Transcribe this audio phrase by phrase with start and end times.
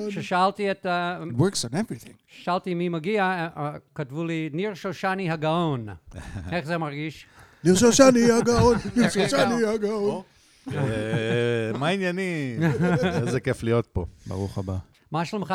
[0.09, 2.13] כששאלתי את, ה- works on everything.
[2.27, 5.85] שאלתי מי מגיע, אה, אה, כתבו לי, ניר שושני הגאון.
[6.51, 7.25] איך זה מרגיש?
[7.63, 10.21] ניר שושני הגאון, ניר שושני הגאון.
[10.73, 12.63] אה, מה העניינים?
[13.27, 14.05] איזה כיף להיות פה.
[14.27, 14.77] ברוך הבא.
[15.11, 15.53] מה שלומך?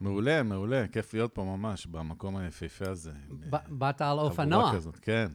[0.00, 3.10] מעולה, מעולה, כיף להיות פה ממש, במקום היפהפה הזה.
[3.50, 5.28] ב- באת על אופנוע, כזאת, כן.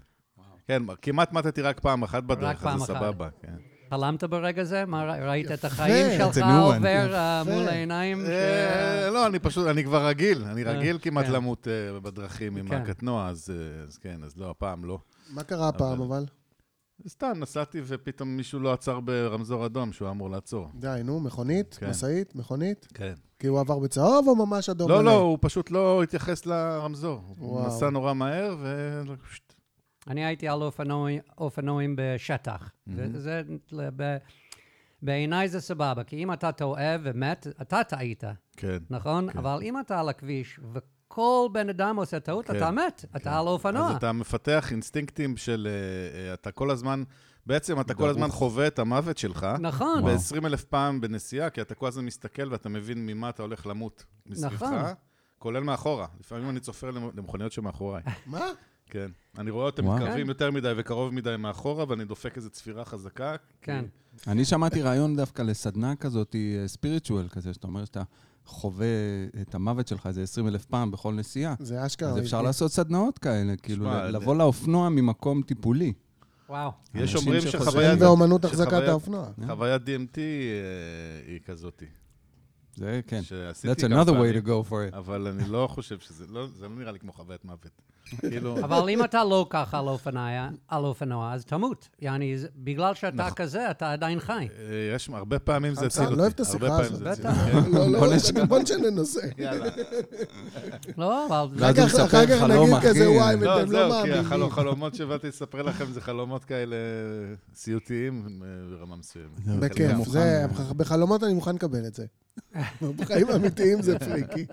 [0.68, 2.86] כן, כמעט מתתי רק פעם אחת בדרך, אז זה.
[2.86, 3.56] סבבה, כן.
[3.90, 4.86] חלמת ברגע זה?
[4.86, 5.66] מה, ראית את.
[5.66, 6.46] החיים שלך.
[6.62, 7.44] עובר אה.
[7.44, 8.26] מול העיניים?
[8.26, 11.32] אה, לא, אני פשוט, אני כבר רגיל, אני רגיל כמעט כן.
[11.32, 11.68] למות
[12.04, 12.76] בדרכים עם כן.
[12.82, 13.54] הקטנוע, אז
[13.88, 15.00] אז כן, אז לא, הפעם לא.
[15.30, 16.26] מה קרה הפעם אבל- אבל?
[17.08, 20.68] סתם, נסעתי ופתאום מישהו לא עצר ברמזור אדום שהוא היה אמור לעצור.
[20.76, 21.76] די, נו, מכונית?
[21.80, 21.90] כן.
[21.90, 22.36] משאית?
[22.36, 22.88] מכונית?
[22.94, 23.14] כן.
[23.40, 25.06] כי הוא עבר בצהוב או ממש אדום לא, מלא?
[25.12, 27.22] לא, הוא פשוט לא התייחס לרמזור.
[27.38, 27.68] הוא וואו.
[27.68, 29.02] נסע נורא מהר, ו...
[30.08, 32.72] אני הייתי על אופנוע- אופנועים בשטח.
[32.88, 33.42] וזה,
[33.96, 34.18] ב-
[35.02, 38.24] בעיניי זה סבבה, כי אם אתה טועה ומת, אתה טעית,
[38.58, 38.78] כן.
[38.90, 39.30] נכון?
[39.30, 40.60] אבל אם אתה על הכביש
[41.14, 43.90] וכל בן אדם עושה טעות, כן, אתה מת, אתה על אופנוע.
[43.90, 45.68] אז אתה מפתח אינסטינקטים של...
[45.70, 47.04] אה, אה, אתה כל הזמן...
[47.46, 48.10] בעצם אתה כל.
[48.10, 49.48] הזמן חווה את המוות שלך.
[49.60, 50.00] נכון.
[50.04, 50.18] וואו.
[50.18, 54.04] ב-20 אלף פעם בנסיעה, כי אתה כל הזמן מסתכל ואתה מבין ממה אתה הולך למות
[54.26, 54.94] מסביבך, נכון.
[55.40, 56.08] כולל מאחורה.
[56.20, 58.04] לפעמים אני צופר למ- למכוניות שמאחוריי.
[58.26, 58.46] מה?
[58.94, 59.12] כן.
[59.38, 59.98] אני רואה אותם וואו.
[59.98, 63.36] מתקרבים יותר מדי וקרוב מדי מאחורה, ואני דופק איזו צפירה חזקה.
[63.62, 63.86] כן.
[64.28, 66.36] אני שמעתי רעיון דווקא לסדנה כזאת,
[66.68, 68.04] ספיריטואל כזה, שאתה אומר שאתה
[68.46, 68.88] חווה
[69.42, 71.56] את המוות שלך איזה 20 אלף פעם בכל נסיעה.
[71.60, 72.10] זה אשכרה.
[72.10, 72.42] אז אפשר.
[72.42, 75.94] לעשות סדנאות כאלה, כאילו לבוא לאופנוע ממקום טיפולי.
[76.50, 76.72] וואו.
[76.94, 78.02] יש אומרים שחוויית...
[78.02, 79.26] ואומנות החזקת האופנוע.
[79.48, 80.22] חוויית DMT אה,
[81.28, 81.86] היא כזאתי.
[82.76, 83.22] זה כן.
[83.64, 84.98] That's another way to go for it.
[84.98, 87.82] אבל אני לא חושב שזה, לא, זה לא נראה לי כמו חוויית מוות.
[88.20, 90.30] כאילו, אבל אם אתה לא ככה על אופנוע,
[90.68, 91.90] על אופנוע, אז תמות.
[92.02, 93.34] יעני, בגלל שאתה נכון.
[93.34, 94.34] כזה, אתה עדיין חי.
[94.60, 96.16] אה, יש, הרבה פעמים זה חמצן, הציל אותי.
[96.18, 97.20] לא אוהב את השיחה הזאת.
[97.74, 98.44] לא, לא, בוא.
[98.46, 99.20] בוא נשנה נושא.
[99.38, 99.70] יאללה.
[100.98, 101.58] לא, אבל...
[102.06, 103.08] אחר כך- נגיד כזה, אחי.
[103.08, 104.48] וואי, לא, אתם לא זהו, כי מאמינים.
[104.52, 106.76] החלומות שבאתי לספר לכם זה חלומות כאלה
[107.56, 108.48] סיוטיים אה,
[108.78, 109.46] ברמה מסוימת.
[109.60, 109.92] בכיף,
[110.78, 112.06] בחלומות אני מוכן לקבל את זה.
[112.98, 114.46] בחיים האמיתיים זה פריקי.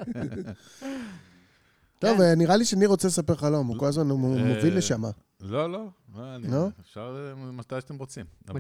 [1.98, 5.02] טוב, אה, נראה לי שניר רוצה לספר חלום, הוא כל הזמן אה, מוביל לשם.
[5.40, 5.88] לא, לא,
[6.36, 6.68] אני- לא?
[6.80, 8.26] אפשר אה, מתי שאתם רוצים.
[8.50, 8.58] מתי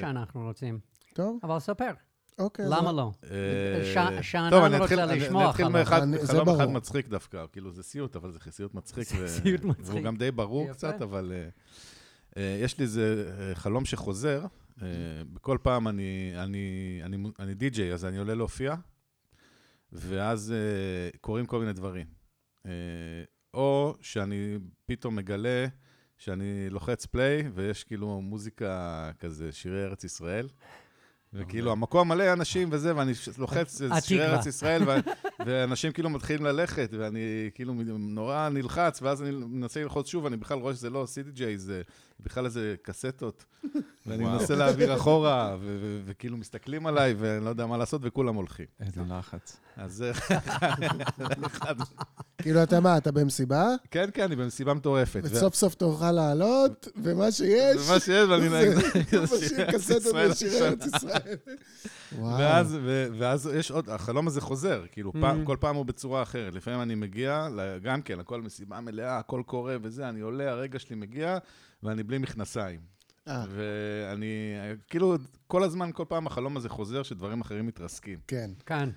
[0.00, 0.78] שאנחנו רוצים.
[1.14, 1.90] טוב, אבל ספר,
[2.38, 2.64] אוקיי.
[2.68, 3.10] למה לא?
[4.22, 5.72] שאנן טוב, רוצה אתחיל- לשמוע אתחיל חלום.
[5.78, 6.66] מאחד, אני- זה חלום אחד.
[6.68, 9.08] מצחיק דווקא, כאילו זה סיוט, אבל זה סיוט מצחיק.
[9.26, 9.86] סיוט מצחיק.
[9.86, 10.72] והוא גם די ברור.
[10.72, 11.32] קצת, אבל
[12.36, 14.44] יש לי איזה חלום שחוזר.
[14.82, 14.86] אה,
[15.32, 18.74] בכל פעם אני, אני, אני, אני די-ג'יי, אז אני עולה להופיע,
[19.92, 22.06] ואז אה, קורים כל מיני דברים.
[22.66, 22.72] אה,
[23.54, 25.66] או שאני פתאום מגלה
[26.18, 30.48] שאני לוחץ פליי, ויש כאילו מוזיקה כזה, שירי ארץ ישראל.
[31.32, 34.26] וכאילו, המקום מלא אנשים וזה, ואני לוחץ שירי.
[34.26, 34.82] ארץ ישראל,
[35.46, 40.58] ואנשים כאילו מתחילים ללכת, ואני כאילו נורא נלחץ, ואז אני מנסה ללחוץ שוב, אני בכלל
[40.58, 41.82] רואה שזה לא CDJ, זה
[42.20, 43.44] בכלל איזה קסטות.
[44.06, 44.38] ואני וואו.
[44.38, 45.56] מנסה להעביר אחורה,
[46.04, 48.66] וכאילו מסתכלים עליי, ואני לא יודע מה לעשות, וכולם הולכים.
[48.80, 49.56] איזה לחץ.
[49.76, 51.74] אז זה אחד.
[52.42, 55.20] כאילו, אתה מה, אתה במסיבה, כן, כן, אני במסיבה מטורפת.
[55.24, 58.48] וסוף סוף תורך לעלות, ומה שיש, זה מה שיש, ואני.
[59.22, 61.36] משאיר קסטות בשירי ארץ ישראל.
[63.18, 65.46] ואז, יש עוד, החלום הזה חוזר, כאילו, פעם, Mm.
[65.46, 66.54] כל פעם הוא בצורה אחרת.
[66.54, 67.48] לפעמים אני מגיע,
[67.82, 71.38] גם כן, הכל מסיבה מלאה, הכל קורה וזה, אני עולה, הרגע שלי מגיע,
[71.82, 72.80] ואני בלי מכנסיים.
[73.28, 74.54] אה, ואני,
[74.88, 78.18] כאילו, כל הזמן, כל פעם החלום הזה חוזר, שדברים אחרים מתרסקים.
[78.26, 78.50] כן.
[78.66, 78.90] כאן.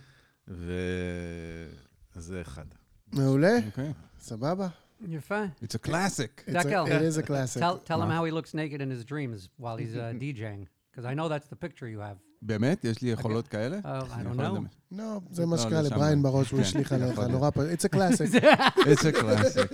[2.15, 2.65] וזה אחד.
[3.13, 3.91] מעולה, אוקיי.
[4.19, 4.67] סבבה.
[5.07, 5.43] יפה.
[5.63, 6.43] It's a classic.
[6.47, 7.61] It is a classic.
[7.85, 10.61] Tell, him how he looks naked in his dreams while he's uh, DJing.
[10.91, 12.17] Because I know that's the picture you have.
[12.41, 12.85] באמת?
[12.85, 13.79] יש לי יכולות כאלה?
[13.79, 14.49] Uh, I אני don't יכול know.
[14.49, 14.65] לדמיין.
[14.91, 15.95] לא, זה מה לא, שקרה לשם.
[15.95, 17.19] לבריין בראש, הוא כן, השליך יכול עליך.
[17.19, 17.57] נורא פ...
[17.59, 18.43] It's a classic.
[18.91, 19.71] It's a classic.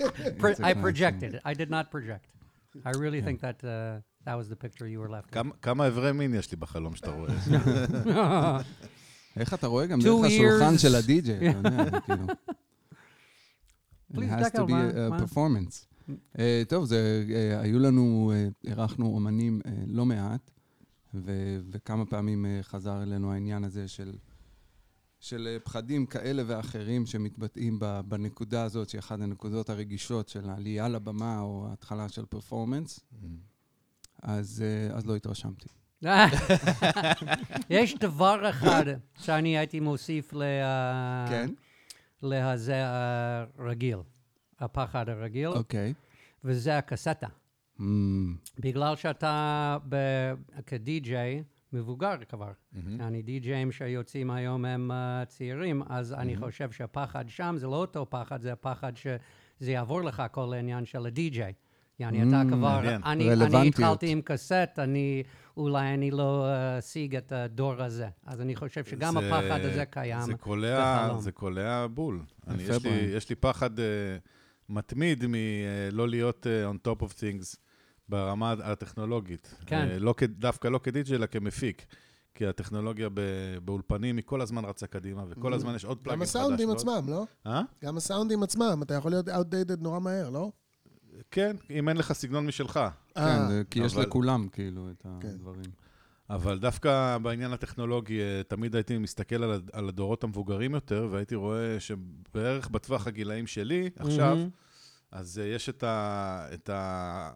[0.70, 1.40] I projected.
[1.46, 2.26] I did not project.
[2.86, 3.70] I really think that uh,
[4.26, 5.46] that was the picture you were left with.
[5.62, 7.30] כמה- אברי מין יש לי בחלום שאתה רואה?
[9.38, 9.86] איך אתה רואה?
[9.86, 10.78] גם דרך השולחן.
[10.78, 12.26] של הדי-ג'יי, אתה יודע, כאילו.
[14.14, 15.18] It has to be מה- a- מה?
[15.20, 15.86] performance.
[16.40, 20.51] אה, טוב, זה, אה, היו לנו, אה, אירחנו אומנים אה, לא מעט,
[21.14, 24.14] ו- וכמה פעמים אה, חזר אלינו העניין הזה של,
[25.20, 31.40] של אה, פחדים כאלה ואחרים שמתבטאים בנקודה הזאת, שהיא אחת הנקודות הרגישות של העלייה לבמה
[31.40, 33.00] או ההתחלה של פרפורמנס,
[34.22, 35.68] אז, אה, אז לא התרשמתי.
[37.70, 38.86] יש דבר אחד
[39.20, 40.42] שאני הייתי מוסיף ל...
[40.42, 41.50] uh, כן?
[42.24, 43.98] לזה הרגיל,
[44.60, 45.94] הפחד הרגיל, אוקיי.
[46.44, 47.28] וזה הקסטה.
[47.82, 47.84] Mm,
[48.60, 50.34] בגלל שאתה ב-
[50.66, 51.44] כדי-ג'יי
[51.74, 52.52] מבוגר כבר.
[53.00, 58.06] אני די-ג'יים שיוצאים היום הם uh, צעירים, אז אני חושב שהפחד שם זה לא אותו
[58.10, 61.54] פחד, זה הפחד שזה יעבור לך כל העניין של הדי-ג'יי.
[62.00, 63.02] יעני, אתה כבר, מעניין.
[63.06, 63.68] אני, אני.
[63.68, 65.24] התחלתי עם קסט, אני,
[65.58, 68.08] אולי אני לא אה, אשיג את הדור הזה.
[68.26, 70.22] אז אני חושב שגם זה- הפחד הזה קיים.
[70.22, 71.20] זה קולע, בחלום.
[71.22, 72.22] זה קולע בול.
[72.48, 72.90] אני, יש, לי.
[72.90, 73.82] יש לי פחד uh,
[74.70, 77.58] מתמיד מלא להיות uh, on top of things
[78.16, 79.56] ברמה הטכנולוגית.
[79.66, 79.88] כן.
[79.98, 81.86] Uh, לא, דווקא לא כדיג'י, אלא כמפיק.
[82.36, 83.20] כי הטכנולוגיה ב,
[83.66, 86.36] באולפנים היא כל הזמן רצה קדימה, וכל הזמן יש עוד פלאגין גם חדש.
[86.36, 87.26] הסאונדים עצמם, לא?
[87.48, 87.62] אה?
[87.84, 90.52] גם הסאונדים עצמם, אתה יכול להיות outdated נורא מהר, לא?
[91.32, 92.74] כן, אם אין לך סגנון משלך.
[92.74, 95.28] כן, אה, זה- כי יש לכולם, כאילו, את כן.
[95.28, 95.72] הדברים.
[96.30, 101.36] אבל דווקא בעניין הטכנולוגי, אה, תמיד הייתי מסתכל על, הד- על הדורות המבוגרים יותר, והייתי
[101.36, 104.50] רואה שבערך בטווח הגילאים שלי, עכשיו, מהמם.
[105.12, 106.48] אז אה, יש את ה...
[106.54, 107.32] את ה...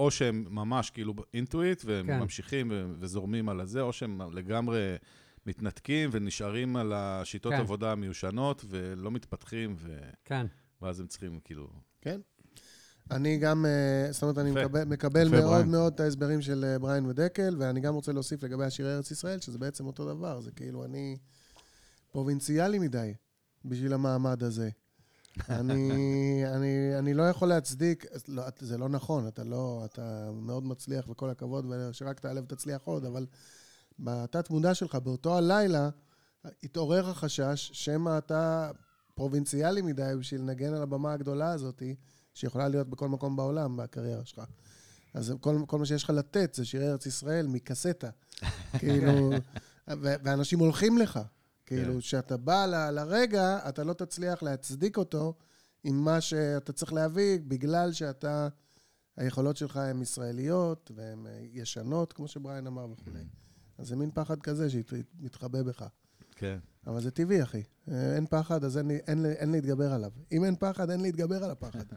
[0.00, 2.20] או שהם ממש כאילו אינטואיט, והם כן.
[2.20, 4.96] ממשיכים ו- וזורמים על הזה, או שהם לגמרי
[5.46, 7.60] מתנתקים ונשארים על השיטות כן.
[7.60, 9.98] עבודה המיושנות, ולא מתפתחים, ו...
[10.24, 10.46] כן.
[10.82, 11.70] ואז הם צריכים כאילו...
[12.00, 12.20] כן.
[13.10, 14.50] אני גם, אה, זאת אומרת, אני.
[14.50, 15.70] מקבל, מקבל מאוד בריין.
[15.70, 19.40] מאוד את ההסברים של אה, בריין ודקל, ואני גם רוצה להוסיף לגבי השירי ארץ ישראל,
[19.40, 21.16] שזה בעצם אותו דבר, זה כאילו, אני
[22.12, 23.14] פרובינציאלי מדי
[23.64, 24.70] בשביל המעמד הזה.
[25.48, 31.08] אני, אני, אני לא יכול להצדיק, לא, זה לא נכון, אתה לא, אתה מאוד מצליח
[31.08, 33.26] וכל הכבוד, ושרק תעלה ותצליח עוד, אבל
[33.98, 35.88] בתת מודע שלך, באותו הלילה,
[36.62, 38.70] התעורר החשש שמא אתה
[39.14, 41.82] פרובינציאלי מדי בשביל לנגן על הבמה הגדולה הזאת,
[42.34, 44.44] שיכולה להיות בכל מקום בעולם בקריירה שלך.
[45.14, 48.10] אז כל, כל מה שיש לך לתת זה שירי ארץ ישראל מקסטה.
[48.78, 49.30] כאילו,
[49.88, 51.20] ואנשים הולכים לך.
[51.70, 55.34] כאילו, כשאתה בא ל- לרגע, אתה לא תצליח להצדיק אותו
[55.84, 58.48] עם מה שאתה צריך להביא, בגלל שאתה,
[59.16, 63.24] היכולות שלך הן ישראליות, והן אה, ישנות, כמו שבריין אמר וכולי.
[63.78, 65.84] אז זה מין פחד כזה שמתחבא בך.
[66.36, 66.58] כן.
[66.86, 67.62] אבל זה טבעי, אחי.
[67.90, 70.10] אה, אין פחד, אז אין, אין, לי- אין להתגבר עליו.
[70.32, 71.84] אם אין פחד, אין להתגבר על הפחד.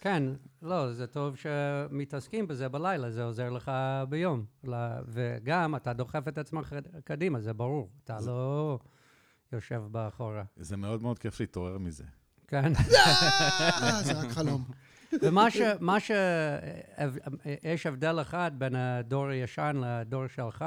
[0.00, 0.22] כן,
[0.62, 3.72] לא, זה טוב שמתעסקים בזה בלילה, זה עוזר לך
[4.08, 4.44] ביום.
[5.06, 6.74] וגם אתה דוחף את עצמך
[7.04, 7.88] קדימה, זה ברור.
[8.04, 8.78] אתה לא
[9.52, 10.42] יושב באחורה.
[10.56, 12.04] זה מאוד מאוד כיף להתעורר מזה.
[12.48, 12.72] כן.
[13.82, 14.64] אה, זה רק חלום.
[15.22, 15.60] ומה ש...
[15.80, 16.10] מה ש...
[17.64, 20.64] יש הבדל אחד בין הדור הישן לדור שלך,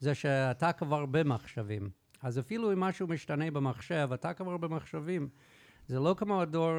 [0.00, 1.90] זה שאתה כבר במחשבים.
[2.22, 5.28] אז אפילו אם משהו משתנה במחשב, אתה כבר במחשבים.
[5.88, 6.72] זה לא כמו הדור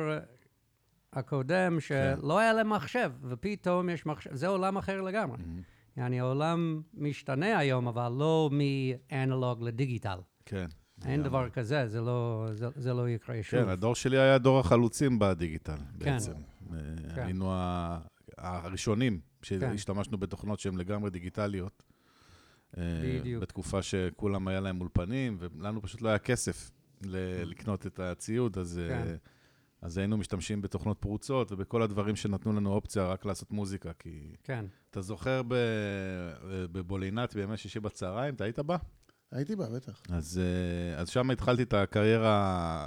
[1.17, 4.35] הקודם, שלא היה להם מחשב, ופתאום יש מחשב.
[4.35, 5.37] זה עולם אחר לגמרי.
[5.97, 10.17] יעני, העולם משתנה היום, אבל לא מאנלוג לדיגיטל.
[10.45, 10.65] כן.
[11.05, 13.59] אין דבר כזה, זה לא, זה, זה לא יקרה שוב.
[13.59, 15.83] כן, הדור שלי היה דור החלוצים בדיגיטל, כן.
[15.97, 16.31] בעצם.
[16.73, 16.77] אה,
[17.15, 17.21] כן.
[17.21, 17.53] היינו
[18.37, 21.83] הראשונים שהשתמשנו בתוכנות שהן לגמרי דיגיטליות.
[22.77, 23.41] אה, בדיוק.
[23.41, 26.71] בתקופה שכולם היה להם אולפנים, ולנו פשוט לא היה כסף
[27.45, 28.79] לקנות את הציוד, אז...
[28.79, 29.15] אה, כן.
[29.83, 34.35] אז היינו משתמשים בתוכנות פרוצות ובכל הדברים שנתנו לנו אופציה רק לעשות מוזיקה, כי...
[34.43, 34.65] כן.
[34.89, 35.53] אתה זוכר ב-
[36.71, 38.77] בבולינת בימי שישי בצהריים, אתה היית בא?
[39.31, 40.01] הייתי בה, בטח.
[40.09, 42.33] אז, אה, אז שם התחלתי את הקריירה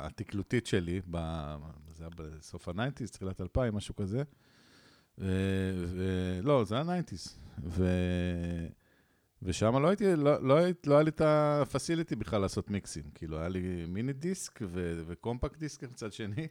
[0.07, 1.17] התקלוטית שלי, ב,
[1.95, 4.23] זה היה בסוף ה-90's, תחילת 2000, משהו כזה.
[5.19, 5.25] ו,
[5.89, 6.05] ו,
[6.43, 7.31] לא, זה היה 90's.
[7.65, 7.87] ו,
[9.43, 13.05] ושם לא הייתי, לא, לא, הייתי- לא היה לי את הפסיליטי בכלל לעשות מיקסים.
[13.15, 16.49] כאילו, היה לי מיני דיסק ו, וקומפקט דיסק מצד שני,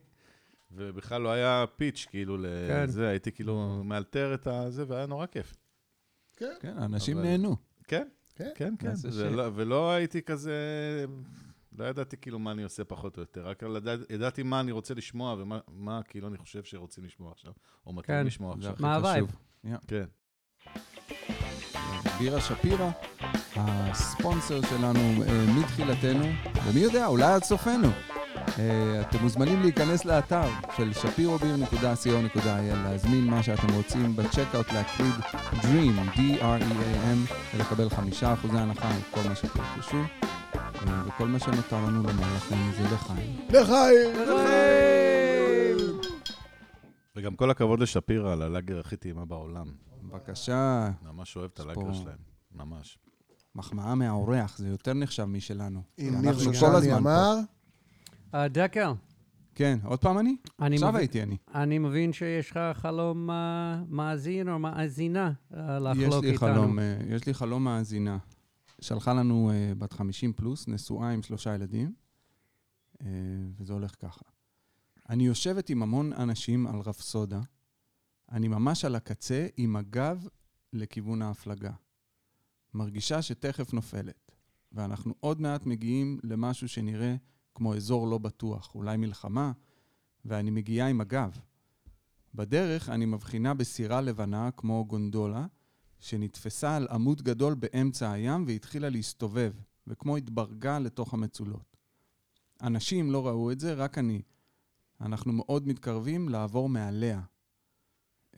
[0.75, 2.83] ובכלל לא היה pitch, כאילו, כן.
[2.83, 5.55] לזה, הייתי כאילו מאלתר את הזה, והיה נורא כיף.
[6.37, 6.53] כן.
[6.59, 7.55] כן, אנשים אבל- נהנו.
[7.87, 8.49] כן, כן.
[8.55, 8.95] כן, כן.
[8.95, 9.31] זה shit.
[9.31, 10.55] לא- ולא הייתי כזה
[11.77, 14.93] לא ידעתי כאילו מה אני עושה פחות או יותר, רק לדעת- ידעתי מה אני רוצה
[14.93, 17.51] לשמוע ומה מה כאילו אני חושב שרוצים לשמוע עכשיו,
[17.85, 17.97] או כן.
[17.97, 18.87] מתאים לשמוע זה עכשיו.
[18.87, 19.25] מה ה vibe?
[19.27, 19.77] חשוב.
[19.87, 20.05] כן.
[22.19, 22.89] בירה שפירא,
[23.55, 26.25] הספונסר שלנו אה, מתחילתנו,
[26.65, 27.87] ומי יודע, אולי עד סופנו.
[28.59, 35.13] אה, אתם מוזמנים להיכנס לאתר של שפירוביר.co.il, להזמין מה שאתם רוצים בצ'קאוט, להקליד
[35.51, 39.97] Dream, D-R-E-A-M, ולקבל חמישה אחוזי הנחה על כל מה שתרכשו.
[40.87, 43.37] אה, וכל מה שנותר לנו לומר לכם זה לחיים.
[43.49, 44.15] לחיים!
[47.15, 49.65] וגם כל הכבוד לשפירא על הלאגר הכי טעימה בעולם.
[50.03, 52.17] בבקשה, ממש אוהב את הלאגר שלהם,
[52.55, 52.97] ממש.
[53.55, 55.81] מחמאה מהאורח, זה יותר נחשב משלנו.
[55.99, 57.33] אם ניר שושני הזמן פה.
[58.35, 58.91] אה, דקל,
[59.55, 60.35] כן, עוד פעם אני?
[60.61, 61.37] אני עכשיו מבין- הייתי אני.
[61.53, 66.37] אני מבין שיש לך חלום אה, מאזין או מאזינה יש לחלוק לי איתנו.
[66.53, 68.17] חלום, אה, יש לי חלום מאזינה.
[68.81, 71.93] שלחה לנו אה, בת 50 פלוס, נשואה עם שלושה ילדים,
[73.01, 73.07] אה,
[73.57, 74.25] וזה הולך ככה.
[75.09, 77.41] אני יושבת עם המון אנשים על רפסודה,
[78.31, 80.27] אני ממש על הקצה עם הגב
[80.73, 81.71] לכיוון ההפלגה.
[82.73, 84.31] מרגישה שתכף נופלת,
[84.71, 87.15] ואנחנו עוד מעט מגיעים למשהו שנראה
[87.55, 89.51] כמו אזור לא בטוח, אולי מלחמה,
[90.25, 91.39] ואני מגיעה עם הגב.
[92.35, 95.45] בדרך אני מבחינה בסירה לבנה כמו גונדולה,
[95.99, 99.53] שנתפסה על עמוד גדול באמצע הים והתחילה להסתובב,
[99.87, 101.77] וכמו התברגה לתוך המצולות.
[102.61, 104.21] אנשים לא ראו את זה, רק אני.
[105.01, 107.21] אנחנו מאוד מתקרבים לעבור מעליה.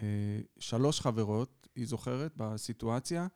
[0.02, 3.28] אה, שלוש חברות, היא זוכרת, בסיטואציה,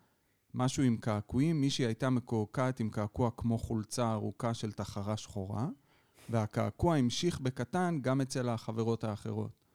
[0.54, 5.68] משהו עם קעקועים, מישהי הייתה מקועקעת עם קעקוע כמו חולצה ארוכה של תחרה שחורה,
[6.30, 9.66] והקעקוע המשיך בקטן גם אצל החברות האחרות.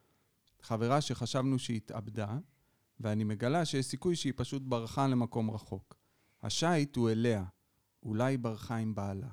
[0.62, 2.38] חברה שחשבנו שהיא התאבדה,
[3.00, 5.96] ואני מגלה שיש סיכוי שהיא פשוט ברחה למקום רחוק.
[6.42, 7.44] השיט הוא אליה,
[8.02, 9.28] אולי היא ברחה עם בעלה.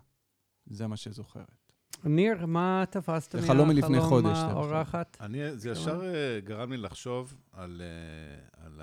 [0.65, 1.63] זה מה שזוכרת.
[2.03, 4.57] ניר, מה תפסת זה חלום מלפני חודש, דרך אגב.
[4.57, 5.17] האורחת?
[5.21, 8.81] אני, זה ישר אה, גרם לי לחשוב על, אה, על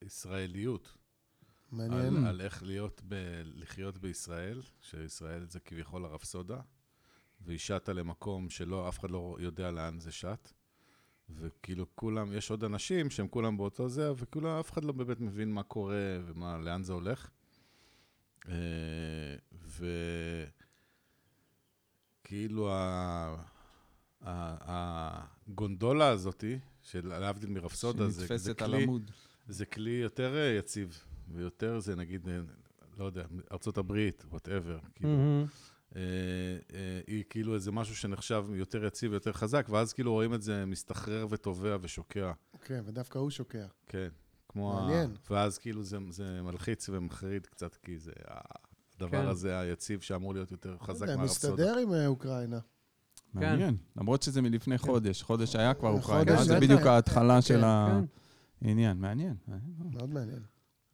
[0.00, 0.94] הישראליות.
[1.72, 2.16] מעניין.
[2.16, 6.60] על, על איך להיות ב, לחיות בישראל, שישראל זה כביכול הרפסודה,
[7.40, 10.52] והיא שטה למקום שלא, אף אחד לא יודע לאן זה שט.
[11.30, 15.52] וכאילו כולם, יש עוד אנשים שהם כולם באותו זה, וכאילו אף אחד לא באמת מבין
[15.52, 17.30] מה קורה ומה, לאן זה הולך.
[18.48, 18.54] אה,
[22.24, 23.44] וכאילו ה...
[24.20, 29.10] ה- הגונדולה הזאתי, של להבדיל מרפסודה, זה, זה שנתפסת על כלי, עמוד.
[29.48, 32.38] זה כלי יותר אה, יציב, ויותר זה נגיד, אה,
[32.98, 34.78] לא יודע, ארצות הברית, וואטאבר.
[34.94, 35.46] כאילו, מהמם.
[35.96, 36.02] אה,
[36.74, 40.64] אה, היא כאילו איזה משהו שנחשב יותר יציב ויותר חזק, ואז כאילו רואים את זה
[40.66, 42.32] מסתחרר וטובע ושוקע.
[42.62, 43.66] כן, ודווקא הוא שוקע.
[43.86, 44.08] כן,
[44.48, 44.72] כמו...
[44.72, 45.10] מעניין.
[45.10, 45.32] ה...
[45.32, 48.12] ואז כאילו זה, זה מלחיץ ומחריד קצת, כי זה
[48.96, 49.26] הדבר כן.
[49.26, 51.52] הזה היציב שאמור להיות יותר לא חזק מהרפסודה.
[51.52, 52.58] מסתדר עם אה, אוקראינה.
[53.34, 53.76] מעניין.
[53.96, 55.22] למרות שזה מלפני חודש.
[55.22, 56.60] חודש היה כבר אוקראינה, זה.
[56.60, 58.04] בדיוק ההתחלה של כן, כן.
[58.66, 58.98] העניין.
[58.98, 59.36] מעניין.
[59.78, 60.42] מאוד מעניין.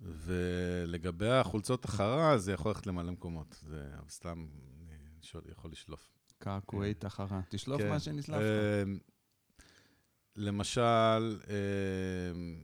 [0.05, 3.57] ולגבי החולצות החרה, זה יכול ללכת למלא מקומות.
[3.69, 4.47] זה סתם,
[5.51, 6.11] יכול לשלוף.
[6.39, 7.41] קעקועי תחרה.
[7.49, 7.89] תשלוף כן.
[7.89, 8.43] מה שנשלף לך.
[8.87, 8.99] אמ,
[10.37, 12.63] למשל, אמ,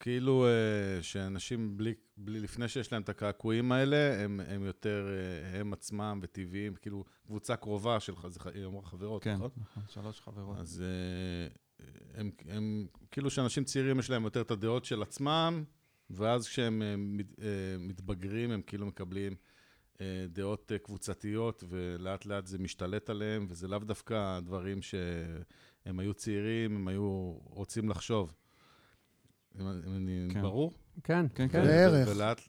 [0.00, 5.60] כאילו אה, שאנשים בלי, בלי, לפני שיש להם את הקעקועים האלה, הם, הם יותר, אה,
[5.60, 8.12] הם עצמם וטבעיים, כאילו קבוצה קרובה של,
[8.54, 9.50] היא אמרה חברות, כן, נכון?
[9.56, 10.58] נכון, שלוש חברות.
[10.58, 15.64] אז אה, הם, הם, כאילו שאנשים צעירים יש להם יותר את הדעות של עצמם,
[16.10, 17.46] ואז כשהם אה, מת- אה,
[17.78, 19.34] מתבגרים, הם כאילו מקבלים
[20.00, 26.76] אה, דעות קבוצתיות, ולאט לאט זה משתלט עליהם, וזה לאו דווקא דברים שהם היו צעירים,
[26.76, 28.34] הם היו רוצים לחשוב.
[29.60, 30.42] אני, כן.
[30.42, 30.72] ברור?
[31.04, 31.62] כן, כן, כן.
[31.64, 32.08] בערך.
[32.08, 32.40] ולאט,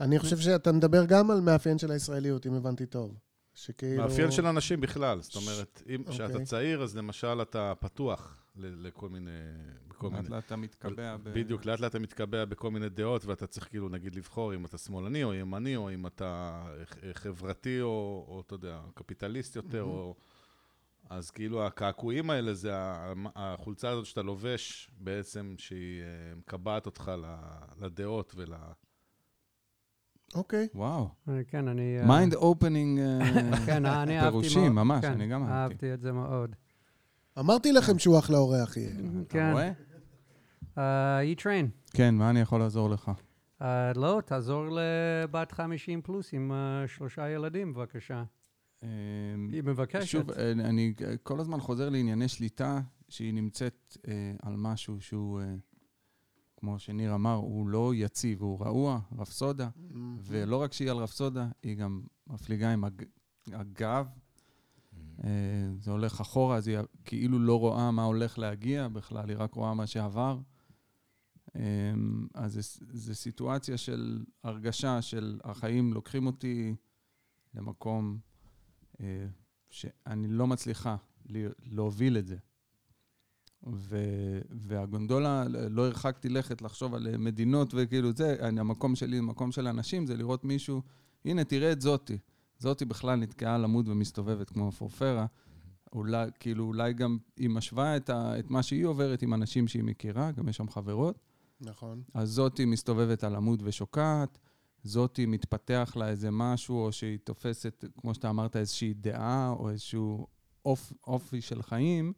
[0.00, 3.18] אני חושב שאתה מדבר גם על מאפיין של הישראליות, אם הבנתי טוב.
[3.54, 4.02] שכאילו...
[4.02, 6.14] מאפיין של אנשים בכלל, זאת אומרת, אם אוקיי.
[6.14, 9.30] כשאתה צעיר, אז למשל אתה פתוח לכל מיני...
[10.02, 11.28] לאט לאט אתה מתקבע ב...
[11.28, 14.78] בדיוק, לאט לאט אתה מתקבע בכל מיני דעות, ואתה צריך כאילו, נגיד, לבחור אם אתה
[14.78, 16.62] שמאלני או ימני, או אם אתה
[17.12, 20.14] חברתי, או, או אתה יודע, קפיטליסט יותר, או...
[21.10, 27.12] אז כאילו, הקעקועים האלה, זה ה- החולצה הזאת שאתה לובש, בעצם, שהיא אה, מקבעת אותך
[27.80, 28.54] לדעות ול...
[30.34, 30.68] אוקיי.
[30.74, 31.08] וואו.
[31.28, 31.98] אה, כן, אני...
[32.06, 33.00] mind opening
[33.66, 33.82] כן.
[34.20, 35.52] פירושים, ממש, כן, אני גם אהבתי.
[35.54, 36.56] אהבתי את זה מאוד.
[37.38, 38.90] אמרתי לכם שהוא אחלה אורח יהיה.
[38.90, 39.50] אתה כן.
[39.52, 39.72] רואה?
[40.78, 41.90] אה, E-Train.
[41.90, 43.10] כן, מה אני יכול לעזור לך?
[43.62, 48.22] אה, לא, תעזור לבת 50 פלוס עם אה, שלושה ילדים, בבקשה.
[48.82, 48.88] אמ,
[49.52, 50.06] היא מבקשת.
[50.06, 55.40] שוב, אה, אני אה, כל הזמן חוזר לענייני שליטה, שהיא נמצאת אה, על משהו שהוא
[56.56, 59.68] כמו שניר אמר, הוא לא יציב, הוא רעוע, רפסודה.
[60.22, 63.02] ולא רק שהיא על רפסודה, היא גם מפליגה עם הג...
[63.52, 64.06] הגב.
[65.24, 65.30] אה,
[65.80, 69.74] זה הולך אחורה, אז היא כאילו לא רואה מה הולך להגיע בכלל, היא רק רואה
[69.74, 70.38] מה שעבר.
[71.56, 71.62] אה,
[72.34, 76.74] אז זה סיטואציה של הרגשה של החיים לוקחים אותי
[77.54, 78.18] למקום
[79.00, 79.26] אה,
[79.70, 80.96] שאני לא מצליחה
[81.64, 82.36] להוביל את זה.
[84.50, 90.16] והגונדולה, לא הרחקתי לכת לחשוב על מדינות וכאילו זה, המקום שלי, המקום של אנשים, זה
[90.16, 90.82] לראות מישהו,
[91.24, 92.18] הנה, תראה את זאתי.
[92.58, 95.26] זאתי בכלל נתקעה על עמוד ומסתובבת כמו פורפרה.
[95.92, 99.84] אולי, כאילו, אולי גם היא משווה את, ה, את מה שהיא עוברת עם אנשים שהיא
[99.84, 101.18] מכירה, גם יש שם חברות.
[101.60, 102.02] נכון.
[102.14, 104.38] אז זאתי מסתובבת על עמוד ושוקעת,
[104.82, 110.26] זאתי מתפתח לה איזה משהו, או שהיא תופסת, כמו שאתה אמרת, איזושהי דעה, או איזשהו
[110.64, 112.12] אופ, אופי של חיים,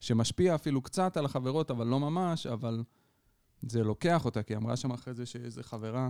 [0.00, 2.84] שמשפיע אפילו קצת על החברות, אבל לא ממש, אבל
[3.62, 6.08] זה לוקח אותה, כי היא אמרה שם אחרי זה שאיזה חברה,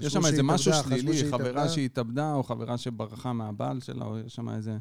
[0.00, 1.68] יש שם איזה משהו שלילי, שהיא חברה התאבדה.
[1.68, 4.78] שהתאבדה, או חברה שברחה מהבעל שלה, או יש שם איזה...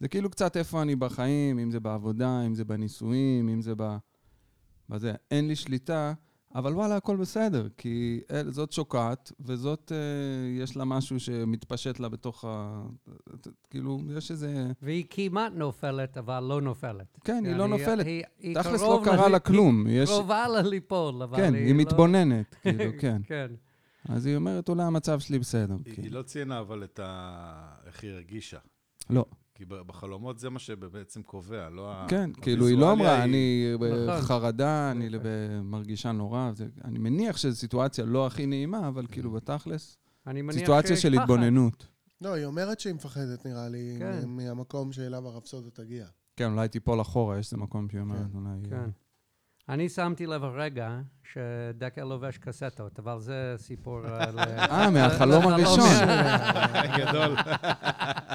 [0.00, 3.96] זה כאילו קצת איפה אני בחיים, אם זה בעבודה, אם זה בנישואים, אם זה ב...
[4.88, 5.12] בזה.
[5.30, 6.12] אין לי שליטה,
[6.54, 9.96] אבל וואלה, הכל בסדר, כי אל- זאת שוקעת, וזאת, אה,
[10.62, 12.82] יש לה משהו שמתפשט לה בתוך ה...
[13.70, 14.66] כאילו, יש איזה...
[14.82, 17.18] והיא כמעט נופלת, אבל לא נופלת.
[17.24, 18.06] כן, היא לא נופלת.
[18.06, 19.86] היא- היא תכלס לא קרה לה כלום.
[19.86, 20.08] היא יש...
[20.10, 23.22] קרובה לה ליפול, אבל כן, היא היא לא- מתבוננת, כאילו, כן.
[23.26, 23.46] כן.
[24.08, 25.74] אז היא אומרת, אולי המצב שלי בסדר.
[25.84, 26.02] היא כאילו.
[26.08, 27.42] היא לא ציינה אבל את ה...
[27.86, 28.58] איך היא הרגישה.
[29.10, 29.24] לא.
[29.54, 32.06] כי בחלומות זה מה שבעצם קובע, לא ה...
[32.08, 34.18] כן, כאילו, היא לא אמרה, היא- אני נכון.
[34.18, 35.22] בחרדה, אני לב-
[35.62, 36.50] מרגישה נורא.
[36.54, 41.12] זה- אני מניח שזו סיטואציה לא הכי נעימה, אבל כאילו, בתכלס, אני מניח סיטואציה של
[41.12, 41.22] פחד.
[41.22, 41.86] התבוננות.
[42.20, 44.28] לא, היא אומרת שהיא מפחדת, נראה לי, כן.
[44.28, 46.06] מהמקום שאליו הרפסודה תגיע.
[46.36, 48.38] כן, אולי תיפול אחורה, יש איזה מקום שהיא אומרת, כן.
[48.38, 48.70] אולי...
[48.70, 48.90] כן.
[49.68, 54.06] אני שמתי לב הרגע שדקל לובש קסטות, אבל זה סיפור...
[54.06, 54.24] אה,
[54.70, 55.90] אה, מהחלום הראשון.
[56.98, 57.36] גדול.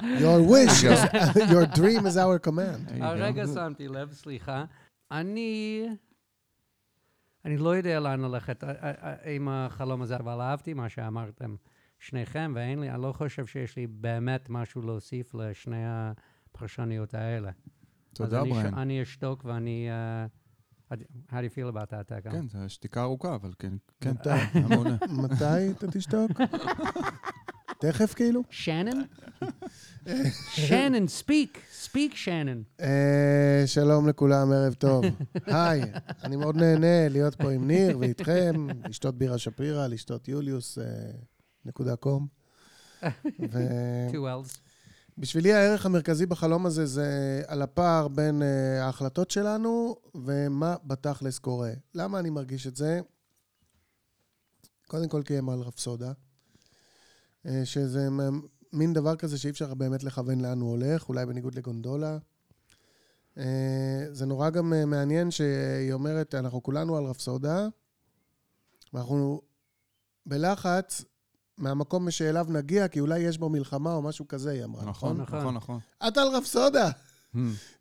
[0.01, 3.03] Your wish, is, your dream is our command.
[3.03, 4.65] הרגע שמתי לב, סליחה.
[5.12, 5.86] אני...
[7.45, 11.56] אני לא יודע לאן ללכת אה, אה, עם החלום הזה, אבל אהבתי מה שאמרתם
[11.99, 17.52] שניכם, ואין לי, אני לא חושב שיש לי באמת משהו להוסיף לשני הפרשניות האלה.
[18.13, 18.73] תודה, אז בריין.
[18.73, 19.89] אני אשתוק ואני...
[19.89, 20.46] uh,
[20.89, 20.95] how
[21.41, 22.30] do you feel about that, Taka?
[22.32, 23.73] כן, זו שתיקה ארוכה, אבל כן.
[24.02, 24.12] כן,
[25.10, 25.43] מתי?
[25.78, 26.32] אתה תשתוק?
[27.80, 28.41] תכף כאילו?
[28.52, 29.43] Shannon?
[30.67, 31.58] Shannon, speak.
[31.86, 32.82] Speak, Shannon.
[32.82, 35.06] אה, שלום לכולם, ערב טוב.
[35.45, 35.82] היי,
[36.23, 40.84] אני מאוד נהנה להיות פה עם ניר ואיתכם, לשתות בירה שפירא, לשתות יוליוס אה,
[41.65, 42.28] נקודה קום.
[43.52, 44.58] ו- Two L's.
[45.19, 51.71] בשבילי הערך המרכזי בחלום הזה זה על הפער בין אה, ההחלטות שלנו ומה בתכלס קורה.
[51.95, 52.99] למה אני מרגיש את זה?
[54.88, 56.12] קודם כל כי הם על רפסודה,
[57.45, 58.08] אה, שזה
[58.73, 62.17] מין דבר כזה שאי אפשר באמת לכוון לאן הוא הולך, אולי בניגוד לגונדולה.
[63.38, 67.67] אה, זה נורא גם מעניין שהיא אומרת, אנחנו כולנו על רפסודה,
[68.93, 69.41] ואנחנו
[70.25, 71.06] בלחץ
[71.58, 75.38] מהמקום שאליו נגיע, כי אולי יש בו מלחמה או משהו כזה, היא אמרה, נכון, נכון?
[75.39, 75.80] נכון, נכון.
[76.08, 76.89] את על רפסודה.
[77.36, 77.38] Hmm.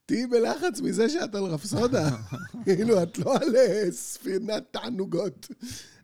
[0.06, 2.10] תהיי בלחץ מזה שאת על רפסודה.
[2.64, 5.48] כאילו, את לא על אה, ספינת תענוגות.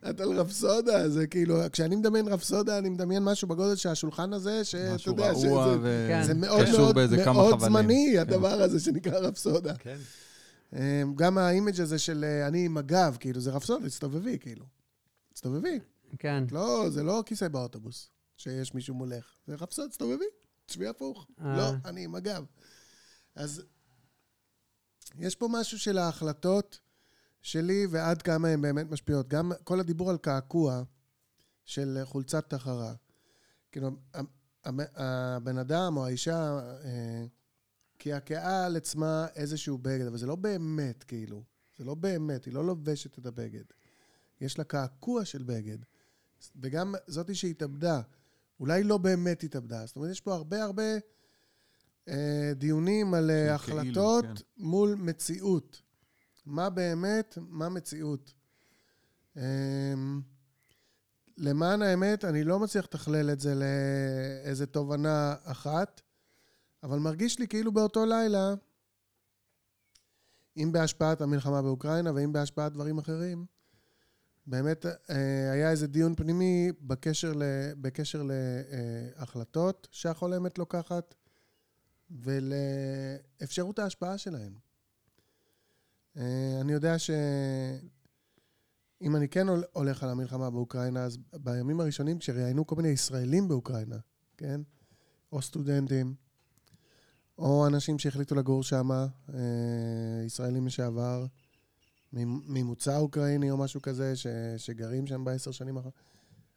[0.09, 4.63] את על רפסודה, זה כאילו, כשאני מדמיין רפסודה, אני מדמיין משהו בגודל של השולחן הזה,
[4.63, 5.35] שאתה משהו יודע, רעוע
[5.67, 6.05] שזה- ו...
[6.09, 6.23] כן.
[6.23, 7.59] זה מאוד קשור מאוד באיזה כמה מאוד.
[7.59, 8.19] זמני, כן.
[8.19, 9.73] הדבר הזה שנקרא רפסודה.
[9.75, 9.97] כן.
[10.75, 14.65] אה, גם ה image הזה של אה, אני עם הגב, כאילו, זה רפסודה, תסתובבי, כאילו.
[15.33, 15.79] תסתובבי.
[16.19, 16.43] כן.
[16.51, 19.35] לא, זה לא כיסא באוטובוס, שיש מישהו מולך.
[19.47, 20.25] זה רפסוד, תסתובבי,
[20.65, 21.27] תשבי הפוך.
[21.41, 21.57] אה.
[21.57, 22.45] לא, אני עם הגב.
[23.35, 23.63] אז
[25.19, 26.79] יש פה משהו של ההחלטות
[27.41, 29.27] שלי ועד כמה הן באמת משפיעות.
[29.27, 30.83] גם כל הדיבור על קעקוע
[31.65, 32.93] של חולצת תחרה.
[33.71, 33.89] כאילו,
[34.65, 37.25] הבן אדם או האישה אה,
[37.97, 41.43] קעקעה על עצמה איזשהו בגד, אבל זה לא באמת, כאילו.
[41.77, 43.63] זה לא באמת, היא לא לובשת את הבגד.
[44.41, 45.77] יש לה קעקוע של בגד.
[46.61, 48.01] וגם זאתי שהתאבדה,
[48.59, 49.85] אולי לא באמת התאבדה.
[49.85, 50.83] זאת אומרת, יש פה הרבה הרבה
[52.07, 54.33] אה, דיונים על אה, כאילו, החלטות כן.
[54.57, 55.81] מול מציאות.
[56.45, 58.33] מה באמת, מה מציאות.
[59.37, 59.93] אה,
[61.37, 66.01] למען האמת, אני לא מצליח לתכלל את זה לאיזה תובנה אחת,
[66.83, 68.53] אבל מרגיש לי כאילו באותו לילה,
[70.57, 73.45] אם בהשפעת המלחמה באוקראינה ואם בהשפעת דברים אחרים,
[74.47, 77.43] באמת אה, היה איזה דיון פנימי בקשר, ל,
[77.81, 81.15] בקשר להחלטות שהחולמת לוקחת
[82.11, 84.53] ולאפשרות ההשפעה שלהן.
[86.17, 86.95] אה, אני יודע
[89.01, 93.47] אם אני כן הול- הולך על המלחמה באוקראינה, אז בימים הראשונים כשראיינו כל מיני ישראלים
[93.47, 93.97] באוקראינה,
[94.37, 94.61] כן?
[95.31, 96.15] או סטודנטים,
[97.37, 99.07] או אנשים שהחליטו לגור שם, אה,
[100.25, 101.25] ישראלים לשעבר,
[102.13, 105.99] ממוצא אוקראיני או משהו כזה, ש, שגרים שם בעשר שנים האחרונות.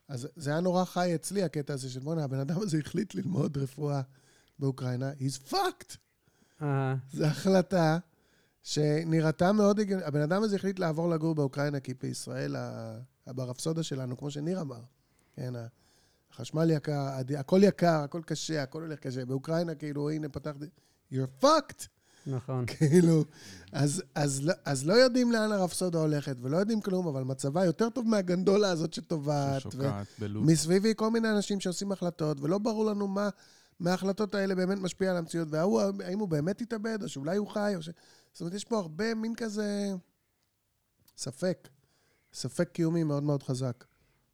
[0.07, 3.57] אז זה היה נורא חי אצלי, הקטע הזה של בואנה, הבן אדם הזה החליט ללמוד
[3.57, 4.01] רפואה
[4.59, 5.97] באוקראינה, he's fucked.
[6.61, 7.97] אה, זו החלטה
[8.63, 10.05] שנראתה מאוד הגיונית.
[10.05, 14.81] הבן אדם הזה החליט לעבור לגור באוקראינה, כי בישראל, ה- ברפסודה שלנו, כמו שניר אמר,
[15.35, 15.53] כן,
[16.31, 17.07] החשמל יקר,
[17.39, 19.25] הכל יקר, הכל קשה, הכל הולך קשה.
[19.25, 20.65] באוקראינה, כאילו, הנה, פתחתי,
[21.13, 21.87] you're fucked.
[22.27, 22.65] נכון.
[22.71, 23.23] כאילו,
[23.71, 27.89] אז, אז, לא- אז לא יודעים לאן הרפסודה הולכת, ולא יודעים כלום, אבל מצבה יותר
[27.89, 29.65] טוב מהגנדולה הזאת שטובעת.
[29.65, 30.43] ו- ששוקעת בלוט.
[30.45, 33.29] מסביבי כל מיני אנשים שעושים החלטות, ולא ברור לנו מה
[33.79, 37.73] מההחלטות האלה באמת משפיע על המציאות, וההוא, האם הוא באמת התאבד, או שאולי הוא חי,
[37.75, 37.89] או ש...
[38.33, 39.89] זאת אומרת, יש פה הרבה מין כזה
[41.17, 41.67] ספק,
[42.33, 43.83] ספק קיומי מאוד מאוד חזק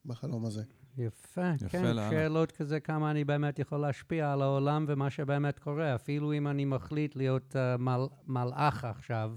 [0.05, 0.63] בחלום הזה.
[0.97, 2.09] יפה, יפה כן, לאללה.
[2.09, 5.95] שאלות כזה, כמה אני באמת יכול להשפיע על העולם ומה שבאמת קורה.
[5.95, 9.31] אפילו אם אני מחליט להיות uh, מל, מלאך עכשיו,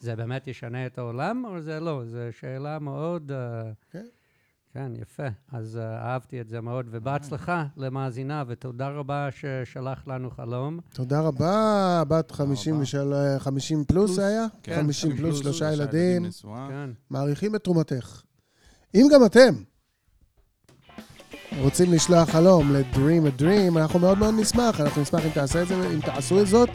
[0.00, 2.02] זה באמת ישנה את העולם או זה לא?
[2.04, 3.30] זו שאלה מאוד...
[3.30, 3.34] Uh,
[3.90, 4.06] כן.
[4.72, 5.26] כן, יפה.
[5.52, 10.80] אז uh, אהבתי את זה מאוד, ובהצלחה למאזינה, ותודה רבה ששלח לנו חלום.
[10.92, 13.14] תודה רבה, בת 50, ושל...
[13.38, 14.18] 50 פלוס פלוס.
[14.18, 14.46] היה?
[14.62, 16.68] כן, 50 פלוס, שלושה שלושה ילדים, נשואה.
[16.70, 16.90] כן.
[17.10, 18.22] מעריכים את תרומתך.
[18.94, 19.54] אם גם אתם
[21.58, 24.80] רוצים לשלוח חלום ל-Dream a Dream, אנחנו מאוד מאוד נשמח.
[24.80, 26.68] אנחנו נשמח אם תעשה את זה, אם תעשו את זאת,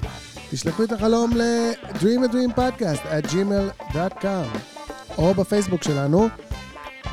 [0.52, 4.58] תשלחו את החלום ל-Dream a Dream podcast at gmail.com
[5.18, 6.30] או בפייסבוק שלנו.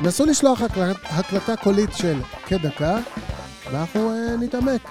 [0.01, 2.97] נסו לשלוח הקלט, הקלטה קולית של כדקה,
[3.71, 4.81] ואנחנו uh, נתעמק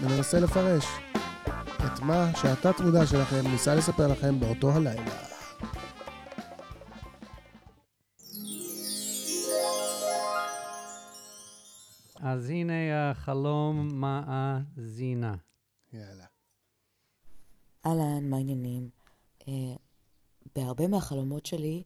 [0.00, 0.84] וננסה לפרש
[1.86, 5.33] את מה שהתת-מודע שלכם ניסה לספר לכם באותו הלילה.
[12.26, 15.34] אז הנה החלום מאזינה.
[15.92, 16.24] יאללה.
[17.86, 18.90] אהלן, מה העניינים?
[19.48, 19.74] אה,
[20.56, 21.82] בהרבה מהחלומות שלי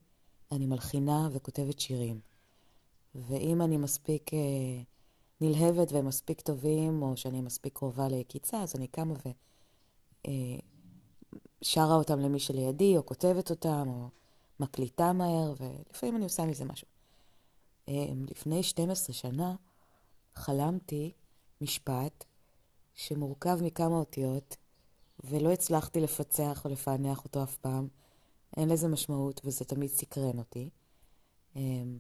[0.53, 2.20] אני מלחינה וכותבת שירים.
[3.14, 4.83] ואם אני מספיק אה,
[5.40, 9.14] נלהבת והם מספיק טובים, או שאני מספיק קרובה ליקיצה, אז אני קמה
[11.62, 14.09] ושרה אותם למי שלידי, או כותבת אותם, או
[14.61, 16.88] מקליטה מהר, ולפעמים אני עושה מזה משהו.
[17.88, 19.55] אה, לפני 12 שנה
[20.38, 21.12] חלמתי
[21.61, 22.24] משפט
[22.94, 24.57] שמורכב מכמה אותיות,
[25.24, 27.88] ולא הצלחתי לפצח או לפענח אותו אף פעם.
[28.57, 30.70] אין לזה משמעות, וזה תמיד סקרן אותי.
[31.57, 31.98] אמ,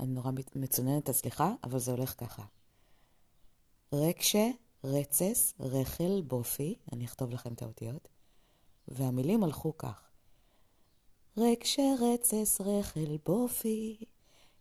[0.00, 2.44] אני נורא מצוננת, אז סליחה, אבל זה הולך ככה.
[3.92, 4.48] רקשה,
[4.84, 8.08] רצס, רחל, בופי, אני אכתוב לכם את האותיות,
[8.88, 10.10] והמילים הלכו כך.
[11.36, 14.04] רקשה, רצס, רחל, בופי,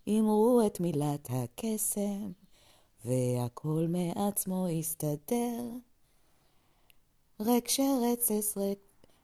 [0.10, 2.32] אמרו את מילת הקסם,
[3.05, 5.62] והכל מעצמו יסתדר.
[7.39, 8.77] רק שרצס, רק,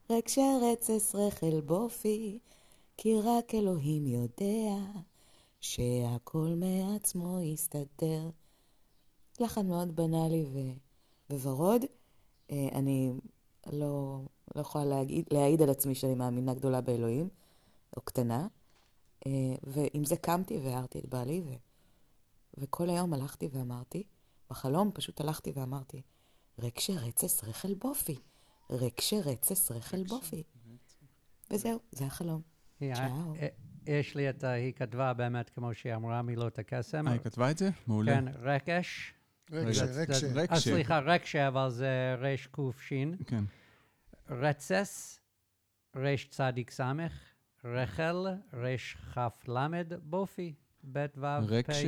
[0.09, 2.39] רק שרצס רחל בופי,
[2.97, 4.75] כי רק אלוהים יודע
[5.61, 8.29] שהכל מעצמו יסתדר.
[9.39, 10.45] לחן מאוד בנאלי.
[11.29, 11.85] וורוד.
[12.51, 13.13] אה, אני
[13.73, 14.19] לא,
[14.55, 17.29] לא יכולה להגיד, להעיד על עצמי שאני מאמינה גדולה באלוהים,
[17.97, 18.47] או קטנה.
[19.27, 21.41] אה, ועם זה קמתי והערתי את בעלי.
[22.57, 24.03] וכל היום הלכתי ואמרתי,
[24.49, 26.01] בחלום פשוט הלכתי ואמרתי,
[26.59, 28.15] רק שרצס רחל בופי,
[28.69, 30.43] רק שרצס רחל בופי.
[31.51, 32.41] וזהו, זה החלום.
[32.79, 33.35] היא- צ'או.
[33.35, 33.47] אה,
[33.87, 34.49] יש לי את ה...
[34.49, 37.07] היא כתבה באמת, כמו שהיא אמרה, מילות הקסם.
[37.07, 37.69] אה, היא כתבה את זה?
[37.87, 38.13] מעולה.
[38.15, 39.13] כן, רקש.
[39.51, 39.85] רקשה.
[40.51, 42.47] אה, סליחה, רקשה, אבל זה רש
[42.87, 43.15] שין.
[43.27, 43.43] כן.
[44.29, 45.19] רצס,
[45.95, 47.13] רש צדיק סמך,
[47.65, 48.97] רחל, רש
[49.47, 51.81] למד, בופי, בית ו' פ' רקשה?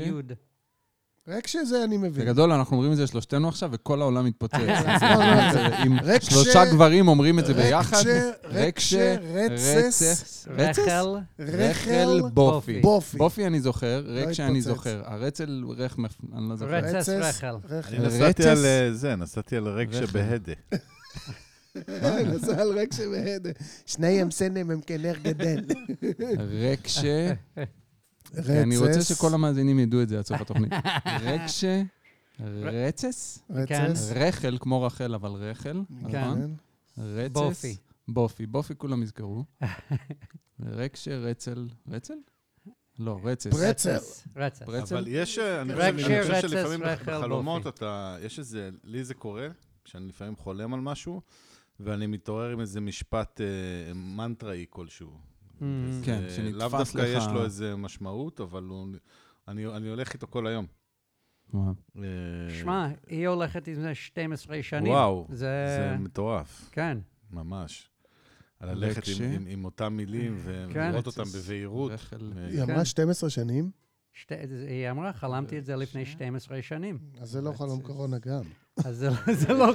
[1.27, 1.31] י'.
[1.37, 2.25] רקשה זה אני מבין.
[2.25, 4.53] בגדול, אנחנו אומרים את זה שלושתנו עכשיו, וכל העולם מתפוצץ.
[4.57, 4.65] לא,
[5.01, 11.05] לא, אם רק שלושה ש- גברים אומרים את זה ביחד, רקשה, רקשה, רצס, רצס, רחל,
[11.39, 12.81] רחל, בופי.
[13.17, 13.47] בופי.
[13.47, 14.67] אני זוכר, לא רק שאני התפוצץ.
[14.77, 15.01] זוכר.
[15.05, 15.63] הרצל,
[15.97, 16.71] מפ- אני לא זוכר.
[16.71, 17.55] רצס, רחל.
[17.89, 18.49] אני נסעתי.
[18.49, 20.13] על אה, זה, נסעתי על רגשה רחל.
[20.13, 20.53] בהדה.
[22.23, 23.49] נסע על רקשה והדה.
[23.85, 25.63] שניהם סנם הם כנר גדל.
[26.73, 27.33] רקשה,
[28.33, 28.49] רצס.
[28.49, 30.71] אני רוצה שכל המאזינים ידעו את זה עד סוף התוכנית.
[31.27, 31.81] רקשה,
[32.39, 33.85] רצס, כן.
[33.89, 34.11] רצס.
[34.15, 36.55] רחל, כמו רחל, אבל רחל, נכון?
[36.97, 37.75] רצס, בופי.
[38.07, 39.43] בופי, בופי כולם יזכרו.
[40.59, 42.13] רקשה, רצל, רצל?
[42.99, 43.53] לא, רצס.
[43.53, 43.97] ברצל.
[44.35, 44.91] רצס.
[44.91, 47.67] אבל יש, אה, אני חושב שלפעמים בחלומות.
[47.67, 49.47] אתה, יש איזה, לי זה קורה,
[49.83, 51.21] כשאני לפעמים חולם על משהו,
[51.79, 55.11] ואני מתעורר עם איזה משפט אה, מנטראי כלשהו.
[55.59, 55.63] Mm.
[56.05, 58.87] כן, אה, שנתפס לאו דווקא לך- יש לו איזה משמעות, אבל הוא,
[59.47, 60.65] אני, אני הולך איתו כל היום.
[61.55, 61.61] אה,
[62.49, 64.91] שמע, היא הולכת עם זה 12 שנים.
[64.91, 65.65] וואו, זה...
[65.91, 66.97] זה מטורף, כן.
[67.31, 67.89] ממש.
[68.61, 69.03] ללכת.
[69.07, 70.69] עם, עם, עם אותם מילים כן.
[70.73, 71.91] ולראות אותם בבהירות.
[71.91, 72.85] אה, היא אמרה כן.
[72.85, 73.71] 12 שנים,
[74.13, 74.35] שתי,
[74.67, 76.99] היא אמרה, חלמתי את זה לפני 12 שנים.
[77.21, 78.43] אז זה לא חלום קורונה גם.
[78.85, 79.67] אז זה, זה לא...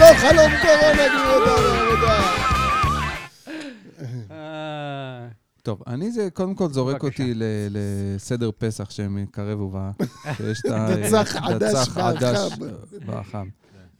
[0.00, 2.24] לא חלום קורונה, גבירותיי ורבותיי.
[4.30, 5.28] אה,
[5.62, 7.04] טוב, אני זה קודם כל זורק.
[7.04, 9.90] אותי ל- לסדר פסח שמקרב ובא.
[10.36, 10.88] שיש את ה...
[11.56, 12.52] דצח עדש.
[13.06, 13.48] והחם.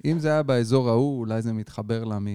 [0.04, 2.26] אם זה היה באזור ההוא, אולי זה מתחבר לה מ...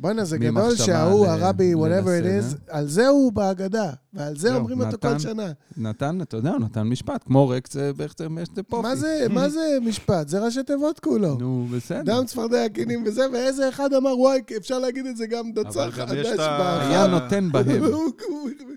[0.00, 1.86] בואנה, זה גדול שההוא, הרבי, whatever
[2.22, 2.58] it לסדר.
[2.58, 5.52] is, על זה הוא בהגדה, ועל זה זהו, אומרים אותו כל נתן- שנה.
[5.76, 8.82] נתן, אתה יודע, הוא נתן משפט, כמו רקס בכצר משתה פופי.
[8.88, 10.28] מה זה, מה זה משפט?
[10.28, 11.36] זה ראשי תיבות כולו.
[11.38, 12.02] נו, בסדר.
[12.04, 16.50] דם צפרדע הקינים וזה, ואיזה אחד אמר, וואי, אפשר להגיד את זה גם את ה-
[16.50, 16.90] בהחם.
[16.90, 17.82] היה נותן בהם.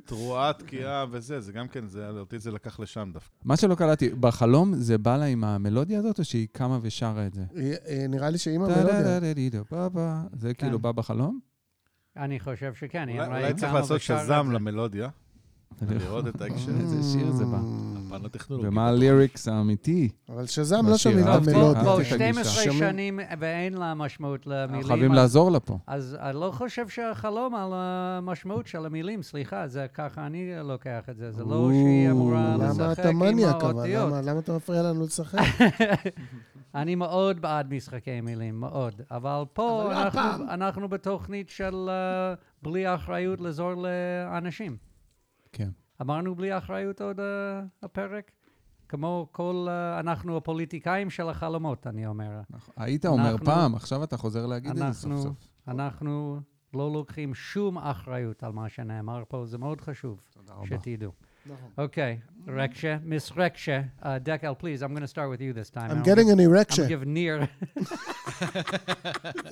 [0.05, 3.29] תרועה, תקיעה וזה, זה גם כן, זה, אותי זה לקח לשם דווקא.
[3.45, 7.33] מה שלא קלטתי, בחלום זה בא לה עם המלודיה הזאת, או שהיא קמה ושרה את
[7.33, 7.41] זה?
[7.57, 9.19] אה, אה, נראה לי שעם המלודיה.
[10.39, 11.12] זה כאילו בא בחלום?
[12.17, 13.08] אני חושב שכן.
[13.08, 14.54] היא אולי, אמרה, אולי צריך לעשות שזם זה.
[14.54, 15.10] למלודיה,
[15.89, 16.71] לראות את ההקשר.
[16.82, 17.58] איזה שיר זה בא.
[18.08, 18.67] הפן הטכנולוגי.
[18.67, 20.10] ומה הליריקס האמיתי?
[20.30, 20.97] אבל שזם לא?
[20.97, 21.54] שומעים את המלודיה.
[21.54, 22.43] בוא, אהבתי את הגישה.
[22.43, 24.73] 12 שומעים- שנים ואין לה משמעות למילים.
[24.76, 25.78] אנחנו חייבים לעזור לה פה.
[25.88, 31.17] אז אני לא חושב שהחלום על המשמעות של המילים, סליחה, זה ככה אני לוקח את
[31.17, 31.32] זה.
[31.32, 33.65] זה לא שהיא אמורה למה לשחק אתה עם מניאק אבל?
[33.65, 34.08] האותיות.
[34.12, 35.39] למה- למה אתה מפריע לנו לשחק?
[36.75, 39.01] אני מאוד בעד משחקי מילים, מאוד.
[39.12, 40.49] אבל פה אבל לא אנחנו, הפעם.
[40.49, 44.77] אנחנו בתוכנית של אה, בלי אחריות לעזור לאנשים.
[45.51, 45.69] כן.
[46.01, 47.25] אמרנו בלי אחריות עוד אה,
[47.83, 48.31] הפרק?
[48.89, 52.41] כמו כל, אה, אנחנו הפוליטיקאים של החלומות, אני אומר.
[52.49, 52.73] נכון.
[52.77, 55.47] היית אומר אנחנו- פעם, עכשיו אתה חוזר להגיד את זה סוף אנחנו, סוף.
[55.67, 56.39] אנחנו
[56.73, 60.53] לא לוקחים שום אחריות על מה שנאמר פה, זה מאוד חשוב תודה
[61.43, 61.56] שתדעו.
[61.77, 65.89] אוקיי, רקשה, מיס רקשה, uh, דקל, please, I'm going to start with you this time.
[65.91, 66.88] I'm I'll getting give- an I'm erection.
[66.88, 67.45] give Nir.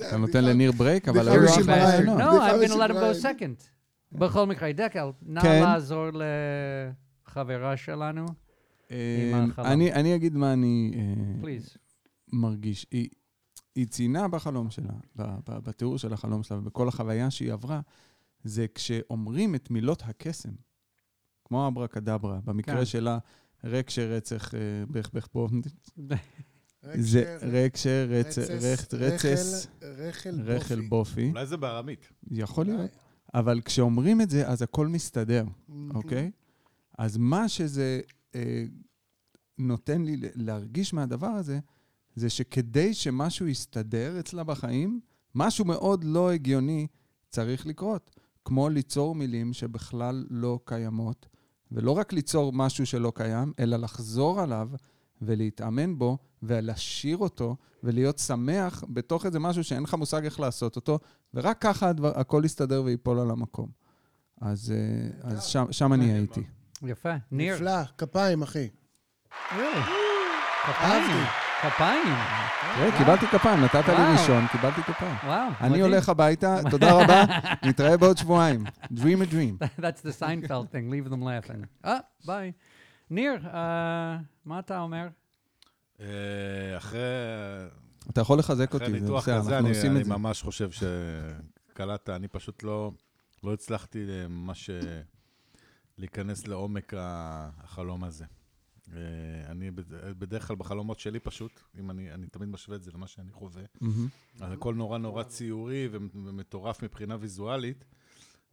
[0.08, 1.68] אתה נותן לניר ברייק, אבל לך בריין.
[1.68, 2.18] רעיונות.
[2.18, 3.68] No, I'm going to let him go second.
[4.12, 5.40] בכל מקרה, דקל, נא.
[5.40, 6.06] לעזור
[7.28, 8.26] לחברה שלנו,
[8.90, 9.66] אה, החלום.
[9.72, 10.92] אני אגיד מה אני
[11.42, 11.76] please.
[12.32, 12.86] מרגיש.
[12.90, 13.08] היא-
[13.88, 14.92] ציינה בחלום שלה,
[15.46, 17.80] בתיאור של החלום שלה ובכל החוויה שהיא עברה,
[18.44, 20.50] זה כשאומרים את מילות הקסם,
[21.44, 22.84] כמו אברה קדברה, במקרה כן.
[22.84, 23.18] שלה,
[23.64, 25.48] רק שרצח, אה, בך בך בו,
[26.84, 31.28] רק זה ש- רק שרצח, רצס- רצס, רחל רחל בופי.
[31.30, 32.08] אולי זה בארמית.
[32.30, 32.90] יכול להיות.
[33.34, 35.44] אבל כשאומרים את זה, אז הכל מסתדר.
[35.94, 36.30] אוקיי?
[36.98, 38.00] אז מה שזה
[38.34, 38.64] אה,
[39.58, 41.58] נותן לי להרגיש מהדבר הזה,
[42.14, 45.00] זה שכדי שמשהו יסתדר אצלה בחיים,
[45.34, 46.86] משהו מאוד לא הגיוני
[47.30, 48.10] צריך לקרות.
[48.44, 51.26] כמו ליצור מילים שבכלל לא קיימות,
[51.72, 54.68] ולא רק ליצור משהו שלא קיים, אלא לחזור עליו
[55.22, 60.98] ולהתאמן בו, ולשיר אותו, ולהיות שמח בתוך איזה משהו שאין לך מושג איך לעשות אותו,
[61.34, 63.68] ורק ככה הדבר, הכל יסתדר וייפול על המקום.
[64.40, 66.42] אז, אה, אז שם, שם אני הייתי.
[66.82, 67.12] יפה.
[67.30, 67.54] ניר.
[67.54, 68.68] נפלא, כפיים, אחי.
[70.64, 71.41] אהבתי.
[71.62, 72.14] כפיים.
[72.76, 73.94] תראה, קיבלתי כפיים, נתת לי.
[74.12, 75.14] ראשון, קיבלתי כפיים.
[75.24, 75.48] וואו.
[75.60, 75.80] אני.
[75.80, 77.24] הולך הביתה, תודה רבה,
[77.68, 78.64] נתראה בעוד שבועיים.
[78.94, 79.64] Dream a dream.
[79.80, 81.66] That's the Seinfeld thing, leave them laughing.
[81.84, 82.52] אה, ביי.
[83.10, 85.08] ניר, אה, מה אתה אומר?
[86.00, 86.06] אה,
[86.76, 87.00] אחרי
[88.10, 90.10] אתה יכול לחזק אותי, זה בסדר, אנחנו אני עושים אני את זה.
[90.10, 92.90] ממש חושב שקלטת, אני פשוט לא
[93.42, 95.00] לא הצלחתי ממש אה,
[95.98, 98.24] להיכנס לעומק החלום הזה.
[99.46, 103.06] אני בד- בדרך כלל בחלומות שלי פשוט, אם אני אני תמיד משווה את זה למה
[103.06, 103.62] שאני חווה.
[104.40, 107.84] אז הכל נורא נורא ציורי ומטורף מבחינה ויזואלית,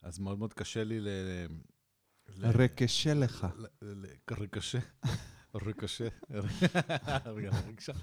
[0.01, 1.07] אז מאוד מאוד קשה לי ל...
[1.07, 3.47] ל- רקשה לך.
[4.31, 4.79] ריקשה,
[5.55, 6.07] ריקשה,
[7.25, 7.93] רגע, רגשה,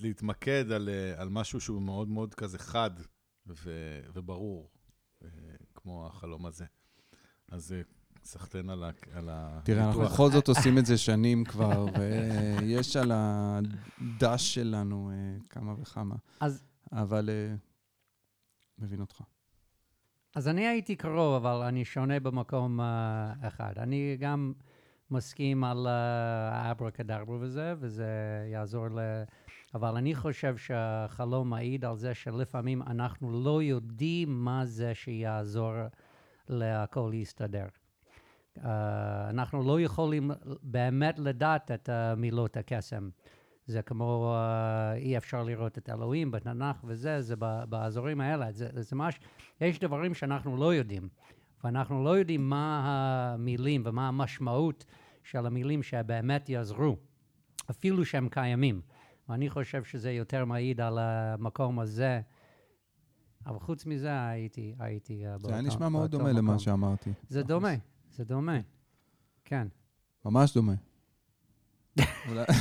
[0.00, 2.90] להתמקד על, על משהו שהוא מאוד מאוד כזה חד
[3.46, 4.70] ו- וברור,
[5.24, 5.28] אה,
[5.74, 6.64] כמו החלום הזה.
[7.48, 7.80] אז אה,
[8.24, 8.84] סחטיין על
[9.28, 10.02] ה- תראה, אנחנו.
[10.02, 15.16] בכל זאת עושים את זה שנים כבר, ויש על הדש שלנו אה,
[15.50, 16.14] כמה וכמה.
[16.40, 17.54] אז- אבל אה,
[18.78, 19.20] מבין אותך.
[20.34, 22.84] אז אני הייתי קרוב, אבל אני שונה במקום uh,
[23.48, 23.72] אחד.
[23.76, 24.52] אני גם
[25.10, 28.06] מסכים על האברה קדברה וזה, וזה
[28.52, 28.98] יעזור ל...
[29.74, 35.72] אבל אני חושב שהחלום מעיד על זה שלפעמים אנחנו לא יודעים מה זה שיעזור
[36.48, 37.66] להכל להסתדר.
[38.58, 38.62] Uh,
[39.30, 40.30] אנחנו לא יכולים
[40.62, 43.08] באמת לדעת את uh, מילות הקסם.
[43.66, 47.36] זה כמו, אה, אי אפשר לראות את אלוהים בתנ"ך וזה, זה
[47.68, 48.52] באזורים האלה.
[48.52, 49.20] זה, זה ממש,
[49.60, 51.08] יש דברים שאנחנו לא יודעים,
[51.64, 54.84] ואנחנו לא יודעים מה המילים ומה המשמעות
[55.22, 56.96] של המילים שבאמת יעזרו,
[57.70, 58.80] אפילו שהם קיימים.
[59.28, 62.20] ואני חושב שזה יותר מעיד על המקום הזה.
[63.46, 66.58] אבל חוץ מזה הייתי, הייתי אה, זה היה באותו- נשמע מאוד באותו דומה למה מקום.
[66.58, 67.10] שאמרתי.
[67.28, 67.74] זה דומה,
[68.16, 68.58] זה דומה.
[69.44, 69.66] כן.
[70.24, 70.74] ממש דומה.
[72.28, 72.44] אולי-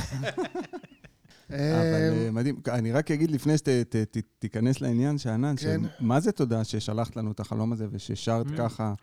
[1.49, 2.61] אבל אה, אה, מדהים.
[2.67, 5.81] אני רק אגיד לפני שתיכנס לעניין, שאנן, כן.
[5.99, 8.45] מה זה תודה ששלחת לנו את החלום הזה וששרת.
[8.57, 8.93] ככה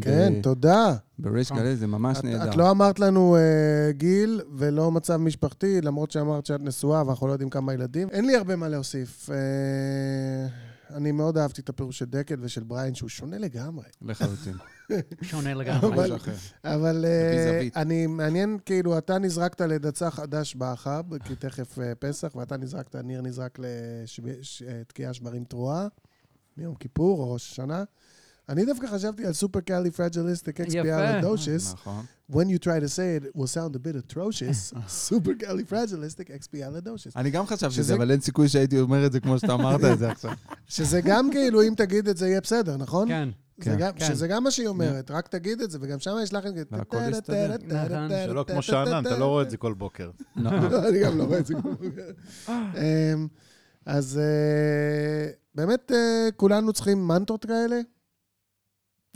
[0.00, 0.94] כן, תודה.
[1.18, 2.50] בריש גלי, זה ממש נהדר.
[2.50, 7.32] את לא אמרת לנו אה, גיל ולא מצב משפחתי, למרות שאמרת שאת נשואה ואנחנו לא
[7.32, 8.08] יודעים כמה ילדים.
[8.10, 9.30] אין לי הרבה מה להוסיף.
[10.90, 13.84] אה, אני מאוד אהבתי את הפירוש של דקל ושל בריין, שהוא שונה לגמרי.
[14.02, 14.54] לחלוטין.
[15.22, 15.96] שונה לגמרי.
[16.64, 17.68] אבל- אה.
[17.76, 23.22] אני, מעניין, כאילו, אתה נזרקת לדצה חדש באחב, כי תכף אה, פסח, ואתה נזרקת, ניר
[23.22, 23.58] נזרק
[24.66, 25.86] לתקיעה שברים תרועה,
[26.56, 27.84] מיום כיפור או ראש השנה.
[28.48, 31.72] אני דווקא חשבתי על supercalifragilisticexpialidocious.
[31.74, 32.04] נכון.
[32.32, 34.78] When you try to say it, will sound a bit atrocious.
[34.88, 37.16] supercalifragilisticexpialidocious.
[37.16, 39.98] אני גם חשבתי שזה- אבל אין סיכוי שהייתי אומר את זה כמו שאתה אמרת את
[39.98, 40.30] זה עכשיו.
[40.66, 43.08] שזה גם כאילו, אם תגיד את זה, יהיה בסדר, נכון?
[43.08, 43.28] כן.
[43.58, 43.76] זה כן.
[43.78, 44.04] גם- כן.
[44.06, 46.48] שזה גם מה שהיא אומרת, רק תגיד את זה, וגם שם יש לכם...
[46.70, 47.56] והכל יסתדר.
[47.66, 48.10] נכון.
[48.26, 50.10] שלא כמו שאנן, אתה לא רואה את זה כל בוקר.
[50.36, 51.54] לא, לא, אני גם לא רואה את זה.
[52.48, 53.26] אמ,
[53.86, 57.80] אז אה, באמת, אה, כולנו צריכים מנטרות כאלה,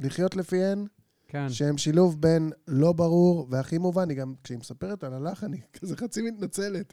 [0.01, 0.87] לחיות לפיהן,
[1.29, 1.49] כן.
[1.49, 4.11] שהם שילוב בין לא ברור והכי מובן.
[4.11, 6.93] היא גם, כשהיא מספרת על הלחן, היא כזה חצי מתנצלת.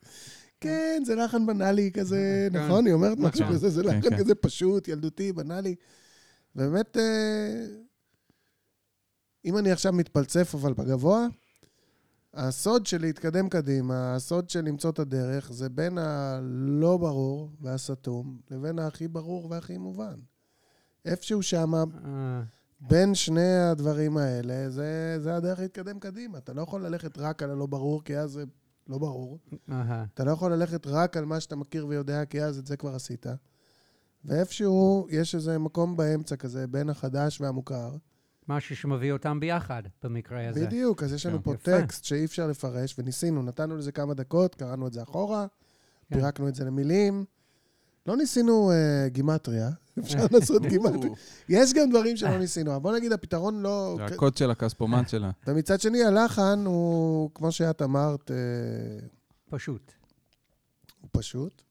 [0.62, 2.60] כן, זה לחן בנאלי כזה, כן.
[2.60, 2.86] נכון?
[2.86, 3.56] היא אומרת משהו נכון.
[3.56, 4.18] כזה, זה כן, לחן כן.
[4.18, 5.76] כזה פשוט, ילדותי, בנאלי.
[6.56, 7.66] באמת, אה,
[9.46, 11.28] אם אני עכשיו מתפלצף אבל בגבוה,
[12.34, 18.80] הסוד של להתקדם קדימה, הסוד של למצוא את הדרך, זה בין הלא ברור והסתום לבין
[18.80, 20.20] הכי ברור והכי מובן.
[21.06, 22.42] איפשהו שמה, אה,
[22.80, 26.38] בין שני הדברים האלה, זה, זה הדרך להתקדם קדימה.
[26.38, 28.44] אתה לא יכול ללכת רק על הלא ברור, כי אז זה
[28.88, 29.40] לא ברור.
[30.14, 32.96] אתה לא יכול ללכת רק על מה שאתה מכיר ויודע, כי אז את זה כבר
[32.96, 33.26] עשית.
[34.26, 37.96] ואיפשהו יש איזה מקום באמצע כזה, בין החדש והמוכר.
[38.48, 40.66] משהו שמביא אותם ביחד, במקרה הזה.
[40.66, 41.44] בדיוק, אז יש לנו כן.
[41.44, 41.82] פה יפה.
[41.82, 45.48] טקסט שאי אפשר לפרש, וניסינו, נתנו לזה כמה דקות, קראנו את זה אחורה,
[46.10, 46.16] כן.
[46.16, 47.26] פירקנו את זה למילים.
[48.06, 51.14] לא ניסינו uh, גימטריה, אפשר לעשות גימטריה.
[51.50, 53.96] יש גם דברים שלא ניסינו, אבל בוא נגיד, הפתרון לא...
[53.98, 55.32] זה הקוד של הכספומט שלה.
[55.48, 59.08] ומצד שני, הלחן הוא, כמו שאת אמרת, אה,
[59.50, 59.92] פשוט.
[61.02, 61.62] הוא פשוט.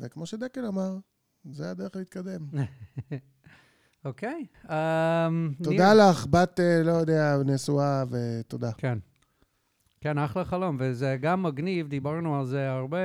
[0.00, 0.96] וכמו שדקל אמר,
[1.50, 2.46] זה הדרך להתקדם.
[4.04, 4.46] אוקיי.
[4.64, 6.10] אמ, תודה ניר.
[6.10, 8.72] לך, בת, אה, לא יודע, נשואה, ותודה.
[8.72, 8.98] כן.
[10.00, 12.98] כן, אחלה חלום, וזה גם מגניב, דיברנו על זה הרבה,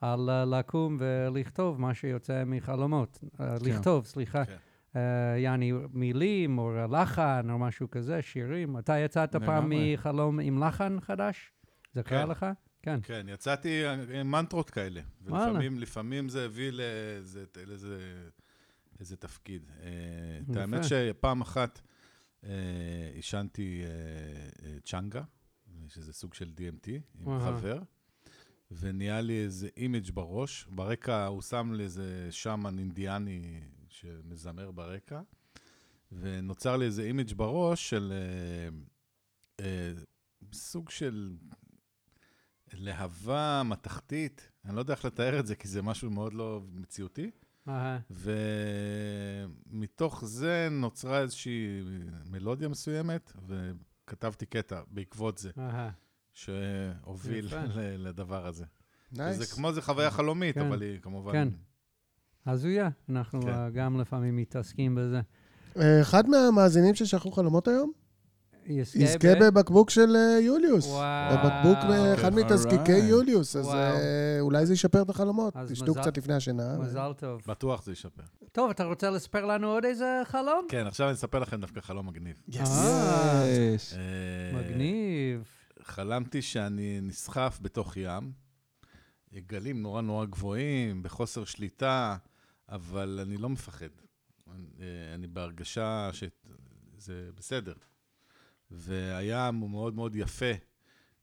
[0.00, 3.18] על אה, לקום ולכתוב מה שיוצא מחלומות.
[3.40, 4.44] אה, לכתוב, סליחה.
[4.44, 4.56] כן.
[4.96, 8.78] אה, יעני מילים, או לחן, או משהו כזה, שירים.
[8.78, 9.72] אתה יצאת פעם.
[9.74, 11.52] מחלום עם לחן חדש?
[11.94, 12.30] זה קרה כן.
[12.30, 12.46] לך?
[12.82, 13.00] כן.
[13.02, 13.86] כן, יצאתי
[14.20, 15.00] עם מנטרות כאלה.
[15.22, 17.98] ולפעמים לפעמים זה הביא לאיזה, לאיזה,
[19.00, 19.70] איזה תפקיד.
[19.80, 19.88] אה,
[20.42, 20.60] את יפה.
[20.60, 21.80] האמת שפעם אחת
[22.44, 22.50] אה,
[23.14, 23.88] עישנתי אה,
[24.66, 25.22] אה, changa,
[25.88, 27.38] שזה סוג של DMT, עם.
[27.40, 27.78] חבר,
[28.70, 30.66] ונהיה לי איזה image בראש.
[30.70, 35.20] ברקע הוא שם לי איזה שמן אינדיאני שמזמר ברקע,
[36.12, 38.68] ונוצר לי איזה image בראש של אה,
[39.64, 39.92] אה,
[40.52, 41.36] סוג של
[42.72, 47.30] להבה מתכתית, אני לא יודע איך לתאר את זה, כי זה משהו מאוד לא מציאותי.
[47.68, 47.98] אהה.
[49.70, 51.82] ומתוך זה נוצרה איזושהי
[52.30, 55.90] מלודיה מסוימת, וכתבתי קטע בעקבות זה, אהה.
[56.38, 57.48] שהוביל
[57.98, 58.64] לדבר הזה.
[59.12, 59.52] זה נייס.
[59.52, 60.66] כמו זה חוויה חלומית, כן.
[60.66, 61.32] אבל היא כמובן...
[61.32, 61.48] כן.
[62.46, 63.48] הזויה, אנחנו כן.
[63.48, 65.20] אה, גם לפעמים מתעסקים בזה.
[65.78, 67.92] אה, אחד מהמאזינים ששלחו חלומות היום,
[68.66, 70.86] יזכה ב- בבקבוק של אה, יוליוס.
[70.86, 71.34] וואו.
[71.36, 72.44] בבקבוק מאחד אוקיי.
[72.44, 73.04] מתזקיקי Alright.
[73.04, 73.96] יוליוס, אז וואו.
[74.40, 75.54] אולי זה ישפר את החלומות.
[75.68, 76.78] תשתו מזל- קצת לפני השינה.
[76.78, 77.40] מזל טוב.
[77.46, 78.22] בטוח זה ישפר.
[78.52, 80.66] טוב, אתה רוצה לספר לנו עוד איזה חלום?
[80.68, 82.36] כן, עכשיו אני אספר לכם דווקא חלום מגניב.
[82.56, 83.44] אה,
[84.54, 85.44] מגניב.
[85.88, 88.32] חלמתי שאני נסחף בתוך ים,
[89.34, 92.16] גלים נורא נורא גבוהים, בחוסר שליטה,
[92.68, 93.88] אבל אני לא מפחד.
[94.54, 97.74] אני, אה, אני בהרגשה שזה בסדר.
[98.70, 100.52] והים הוא מאוד מאוד יפה,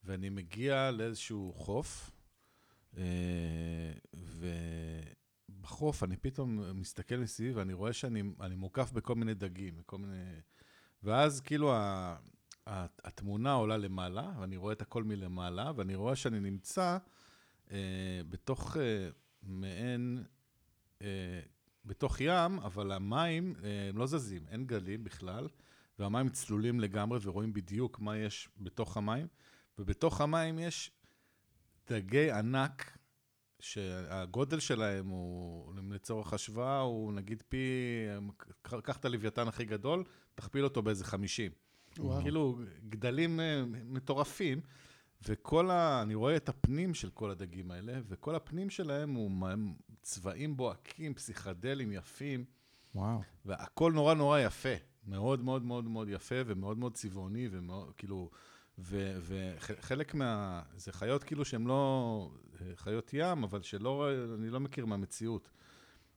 [0.03, 2.11] ואני מגיע לאיזשהו חוף,
[2.97, 3.03] אה,
[5.49, 10.23] ובחוף אני פתאום מסתכל מסביב ואני רואה שאני אני מוקף בכל מיני דגים, בכל מיני...
[11.03, 12.15] ואז כאילו ה...
[12.67, 16.97] התמונה עולה למעלה, ואני רואה את הכל מלמעלה, ואני רואה שאני נמצא
[17.71, 17.77] אה,
[18.29, 19.09] בתוך אה,
[19.43, 20.23] מעין,
[21.01, 21.39] אה,
[21.85, 23.55] בתוך ים, אבל המים
[23.89, 25.47] הם לא זזים, אין גלים בכלל,
[25.99, 29.27] והמים צלולים לגמרי ורואים בדיוק מה יש בתוך המים,
[29.79, 30.91] ובתוך המים יש
[31.89, 32.97] דגי ענק,
[33.59, 37.57] שהגודל שלהם הוא, לצורך השוואה, הוא נגיד פי,
[38.61, 40.03] קח את הלוויתן הכי גדול,
[40.35, 41.51] תכפיל אותו באיזה 50.
[41.99, 42.21] וואו.
[42.21, 44.61] כאילו, גדלים אה, מטורפים,
[45.27, 46.01] וכל ה...
[46.01, 49.31] אני רואה את הפנים של כל הדגים האלה, וכל הפנים שלהם הוא
[50.01, 52.45] צבעים בוהקים, פסיכדלים יפים,
[52.95, 53.21] וואו.
[53.45, 54.75] והכל נורא נורא יפה.
[55.07, 58.29] מאוד מאוד מאוד מאוד יפה, ומאוד מאוד צבעוני, ומאוד, כאילו...
[58.77, 60.61] וחלק מה...
[60.75, 62.31] זה חיות כאילו שהן לא
[62.61, 64.09] אה, חיות ים, אבל שלא...
[64.35, 65.49] אני לא מכיר מהמציאות.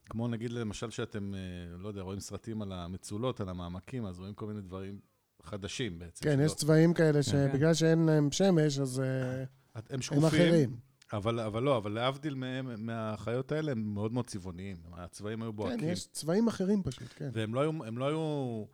[0.06, 1.40] כמו נגיד למשל שאתם, אה,
[1.78, 5.00] לא יודע, רואים סרטים על המצולות, על המעמקים, אז רואים כל מיני דברים
[5.48, 6.24] חדשים בעצם.
[6.24, 7.22] כן, יש צבעים כאלה כן.
[7.22, 9.38] שבגלל שאין להם שמש, אז אה,
[9.74, 10.76] הם הם שקופים, אחרים.
[11.12, 14.76] אבל, אבל לא, אבל להבדיל מהם, מהחיות האלה, הם מאוד מאוד צבעוניים.
[14.92, 15.88] הצבעים היו כן, בוהקים.
[15.88, 17.30] יש צבעים אחרים פשוט, כן.
[17.32, 18.64] והם לא היו, הם לא היו,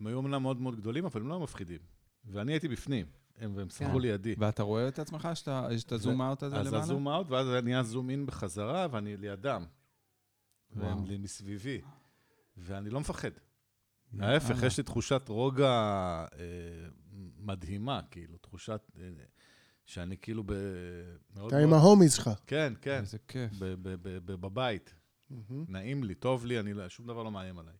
[0.00, 1.78] הם היו אמנם מאוד מאוד גדולים, אבל הם לא היו מפחידים.
[2.24, 3.06] ואני הייתי בפנים,
[3.38, 3.98] הם, והם שחקו כן.
[4.00, 4.34] לידי.
[4.38, 5.28] ואתה רואה את עצמך?
[5.34, 6.82] שאתה- יש את הזום אאוט הזה אז למעלה?
[6.82, 9.64] הזום אאוט, ואז זה נהיה זום אין בחזרה, ואני לידם.
[10.72, 11.80] והם מסביבי.
[12.56, 13.30] ואני לא מפחד.
[14.18, 16.26] ההפך, יש לי תחושת רוגע אה,
[17.38, 19.02] מדהימה, כאילו, תחושת אה,
[19.86, 20.52] שאני כאילו ב...
[21.34, 22.30] מאוד אתה עם מאוד- ההומיז שלך.
[22.46, 23.52] כן, כן, איזה כיף.
[23.58, 24.94] ב- ב- ב- ב- בבית.
[25.30, 25.64] מהמם.
[25.68, 27.74] נעים לי, טוב לי, אני, לא- שום דבר לא מאיים עליי.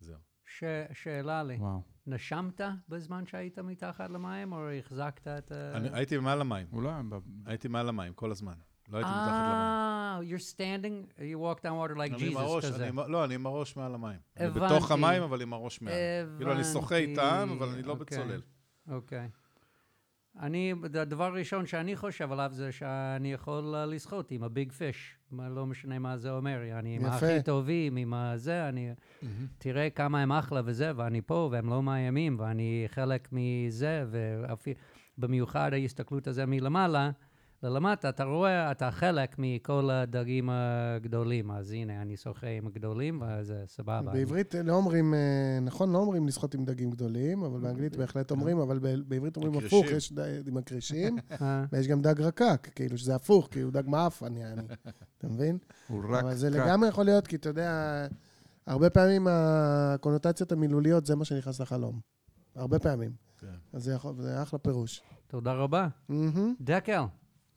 [0.00, 0.16] זהו.
[0.46, 0.64] ש...
[0.92, 1.82] שאלה לי, וואו.
[2.06, 5.76] נשמת בזמן שהיית מתחת למים, או החזקת את ה...
[5.76, 6.66] אני הייתי מעל המים,
[7.10, 7.14] ב...
[7.46, 8.54] הייתי מעל המים כל הזמן.
[8.88, 9.54] לא הייתי מתחת למים.
[9.54, 12.88] אה, you're standing, you walk down water like אני Jesus הראש, כזה.
[12.88, 14.18] אני לא, אני עם הראש מעל המים.
[14.36, 14.74] אני הבנתי.
[14.74, 15.94] בתוך המים, אבל עם הראש מעל.
[16.36, 18.18] כאילו, אני שוחה הבנתי, איתם, אבל אני לא אוקיי.
[18.18, 18.40] בצולל.
[18.90, 19.28] אוקיי.
[20.40, 25.16] אני, הדבר הראשון שאני חושב עליו זה שאני יכול אה, לשחות עם הביג פיש.
[25.32, 26.78] לא משנה מה זה אומר.
[26.78, 27.14] אני עם יפה.
[27.14, 28.92] הכי טובים, עם הזה, אני...
[29.58, 34.04] תראה כמה הם אחלה וזה, ואני פה, והם לא מאיימים, ואני חלק מזה,
[35.18, 37.10] ובמיוחד ההסתכלות הזה מלמעלה,
[37.64, 41.50] ללמטה, אתה רואה, אתה חלק מכל הדגים הגדולים.
[41.50, 43.98] אז הנה, אני שוחה עם הגדולים, וזה סבבה.
[43.98, 45.18] אני- בעברית לא אומרים, אה,
[45.62, 49.54] נכון, לא אומרים לשחות עם דגים גדולים, אבל באנגלית בהחלט אומרים, אבל ב- בעברית אומרים
[49.54, 49.78] הקרישים.
[49.78, 53.72] הפוך, יש ד- עם הקרישים, אה, ויש גם דג רקק, כאילו שזה הפוך, כי הוא
[53.72, 54.62] דג מעפן, יעני.
[55.18, 55.58] אתה מבין?
[55.88, 56.56] הוא רק אבל זה קק.
[56.56, 58.06] לגמרי יכול להיות, כי אתה יודע,
[58.66, 62.00] הרבה פעמים הקונוטציות המילוליות זה מה שנכנס לחלום.
[62.56, 63.12] הרבה פעמים.
[63.40, 63.46] כן.
[63.72, 65.02] אז זה יכול- זה אחלה פירוש.
[65.26, 65.88] תודה רבה.
[66.60, 67.02] דקל,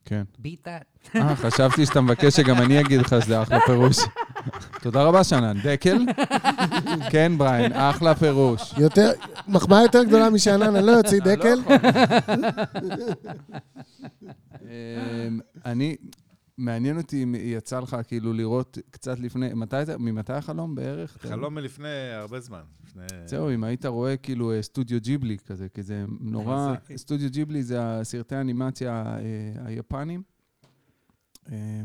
[0.08, 0.24] כן.
[0.44, 1.16] that.
[1.16, 3.98] אה, חשבתי שאתה מבקש שגם אני אגיד לך שזה אחלה פירוש.
[4.82, 5.58] תודה רבה, שנן.
[5.64, 5.98] דקל?
[7.12, 8.74] כן, בריין, אחלה פירוש.
[8.78, 9.12] יותר,
[9.48, 11.60] מחמאה יותר גדולה משאנן, אני לא יוציא דקל.
[14.62, 15.96] אמ, אני,
[16.58, 21.18] מעניין אותי אם יצא לך כאילו לראות קצת לפני, מתי, זה- ממתי החלום בערך?
[21.22, 22.62] חלום מלפני הרבה זמן.
[22.86, 23.04] לפני...
[23.26, 26.56] זהו, אם היית רואה כאילו אה, סטודיו ג'יבלי כזה, כי זה נורא...
[26.90, 29.22] מה סטודיו ג'יבלי זה הסרטי האנימציה אה,
[29.66, 30.24] היפנים.
[31.52, 31.82] אה,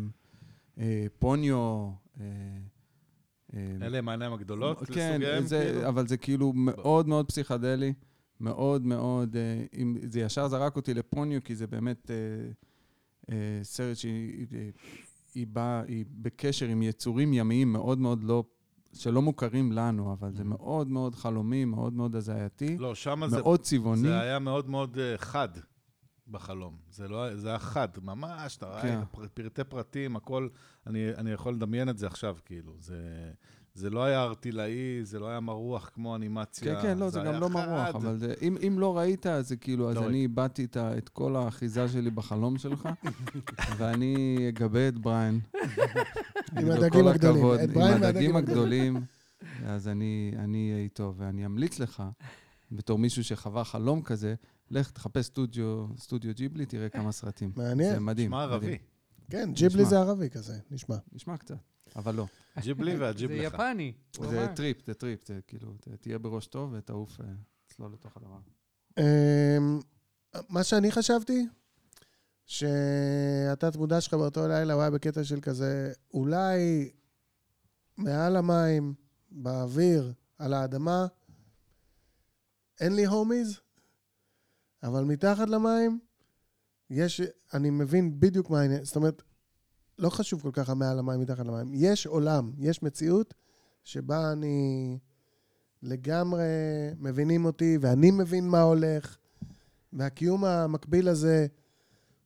[0.78, 1.90] אה, פוניו...
[2.20, 2.26] אה,
[3.54, 5.88] אה, אלה הם העיניים הגדולות כן, לסוגיהם, זה, כאילו?
[5.88, 7.92] אבל זה כאילו מאוד מאוד פסיכדלי,
[8.40, 12.50] מאוד מאוד, אה, זה ישר זרק אותי לפוניו, כי זה באמת אה, אה,
[13.62, 14.70] סרט שהיא אה,
[15.34, 18.44] היא באה, היא בקשר עם יצורים ימיים מאוד מאוד לא,
[18.92, 23.38] שלא מוכרים לנו, אבל זה מאוד מאוד חלומי, מאוד מאוד הזייתי, לא, שם זה...
[23.38, 24.00] מאוד צבעוני.
[24.02, 25.48] זה היה מאוד מאוד אה, חד
[26.28, 26.76] בחלום.
[26.90, 28.98] זה לא זה היה חד, ממש, אתה רואה כן.
[28.98, 30.48] הפר- פרטי פרטים, הכל,
[30.86, 32.76] אני, אני יכול לדמיין את זה עכשיו, כאילו.
[32.78, 33.32] זה,
[33.74, 36.74] זה לא היה ארטילאי, זה לא היה מרוח כמו אנימציה.
[36.74, 37.52] כן, כן, לא, זה גם היה לא חד.
[37.52, 40.76] מרוח, אבל זה, אם, אם לא ראית, אז זה כאילו, אז לא אני איבדתי את,
[40.76, 42.88] את כל האחיזה שלי בחלום שלך,
[43.78, 45.40] ואני אגבה את בריין.
[46.58, 47.36] עם בכל הדגים הגדולים.
[47.36, 49.00] הכבוד, את בריין עם הדגים הגדולים,
[49.66, 52.02] אז אני אני אהיה איתו, ואני אמליץ לך,
[52.72, 54.34] בתור מישהו שחווה חלום כזה,
[54.70, 57.52] לך תחפש סטודיו, סטודיו ג'יבלי, תראה כמה סרטים.
[57.56, 58.02] זה מעניין.
[58.02, 58.28] מדהים.
[58.28, 58.42] נשמע.
[58.42, 58.78] ערבי.
[59.30, 59.90] כן, ג'יבלי נשמע.
[59.90, 60.96] זה ערבי כזה, נשמע.
[61.12, 61.56] נשמע קצת,
[61.96, 62.26] אבל לא.
[62.60, 63.36] ג'יבלי והג'יב זה.
[63.36, 63.92] יפני.
[64.20, 64.46] זה.
[64.56, 67.26] טריפ, זה טריפ, זה כאילו, תהיה בראש טוב ותעוף, אה,
[67.66, 68.38] צלול לתוך הדבר.
[68.98, 69.80] אמ,
[70.48, 71.46] מה שאני חשבתי,
[72.46, 76.90] שהתת מודע שלך באותו לילה, הוא היה בקטע של כזה, אולי
[77.96, 78.94] מעל המים,
[79.30, 81.06] באוויר, על האדמה,
[82.80, 83.60] אין לי הומיז,
[84.82, 85.98] אבל מתחת למים,
[86.90, 87.20] יש,
[87.54, 89.22] אני מבין בדיוק מה העניין, זאת אומרת,
[90.02, 91.70] לא חשוב כל כך המעל המים, מתחת למים.
[91.74, 93.34] יש עולם, יש מציאות
[93.84, 94.98] שבה אני
[95.82, 96.44] לגמרי
[96.98, 99.16] מבינים אותי, ואני מבין מה הולך,
[99.92, 101.46] והקיום המקביל הזה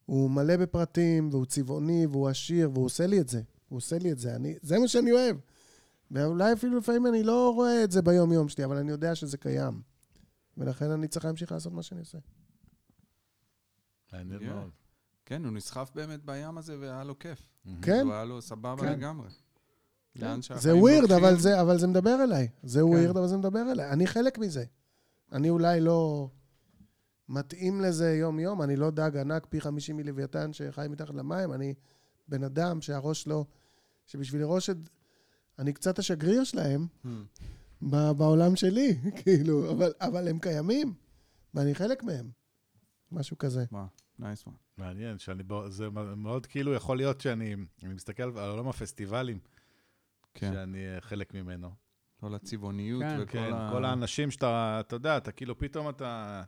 [0.07, 3.43] הוא מלא בפרטים, והוא צבעוני, והוא עשיר, והוא עושה לי את זה.
[3.69, 4.37] הוא עושה לי את זה.
[4.37, 5.37] אני, זה מה שאני אוהב.
[6.11, 9.83] ואולי אפילו לפעמים אני לא רואה את זה ביום-יום שלי, אבל אני יודע שזה קיים.
[10.57, 12.19] ולכן אני צריך להמשיך לעשות מה שאני עושה.
[14.13, 14.43] מעניין.
[14.43, 14.86] מאוד.
[15.27, 17.49] כן, הוא נסחף באמת בים הזה והיה לו כיף.
[17.83, 18.93] כן, הוא היה לו סבבה כן.
[18.93, 19.29] לגמרי.
[20.15, 21.13] שהחיים זה weird.
[21.13, 22.49] אבל זה, אבל זה מדבר אליי.
[22.63, 22.85] זה כן.
[22.85, 23.91] weird, אבל זה מדבר אליי.
[23.91, 24.65] אני חלק מזה.
[25.33, 26.31] אני אולי לא
[27.29, 31.75] מתאים לזה יום-יום, אני לא דג ענק פי 50 מלוויתן שחי מתחת למים, אני
[32.29, 33.45] בן אדם שהראש שלו,
[34.07, 34.77] שבשביל לראש את...
[35.59, 37.09] אני קצת השגריר שלהם Hmm.
[37.83, 40.95] ב- בעולם שלי, כאילו, אבל, אבל הם קיימים,
[41.55, 42.31] ואני חלק מהם.
[43.13, 43.65] משהו כזה.
[43.73, 43.85] וואו,
[44.19, 44.57] nice one.
[44.79, 49.39] מעניין, שאני בו, זה מאוד כאילו יכול להיות שאני אני מסתכל על עולם הפסטיבלים,
[50.35, 51.71] כן, שאני אה, חלק ממנו.
[52.21, 53.17] כל הצבעוניות כן.
[53.21, 53.69] וכל כן, ה...
[53.73, 56.43] כל האנשים שאתה, אתה יודע, אתה כאילו פתאום אתה,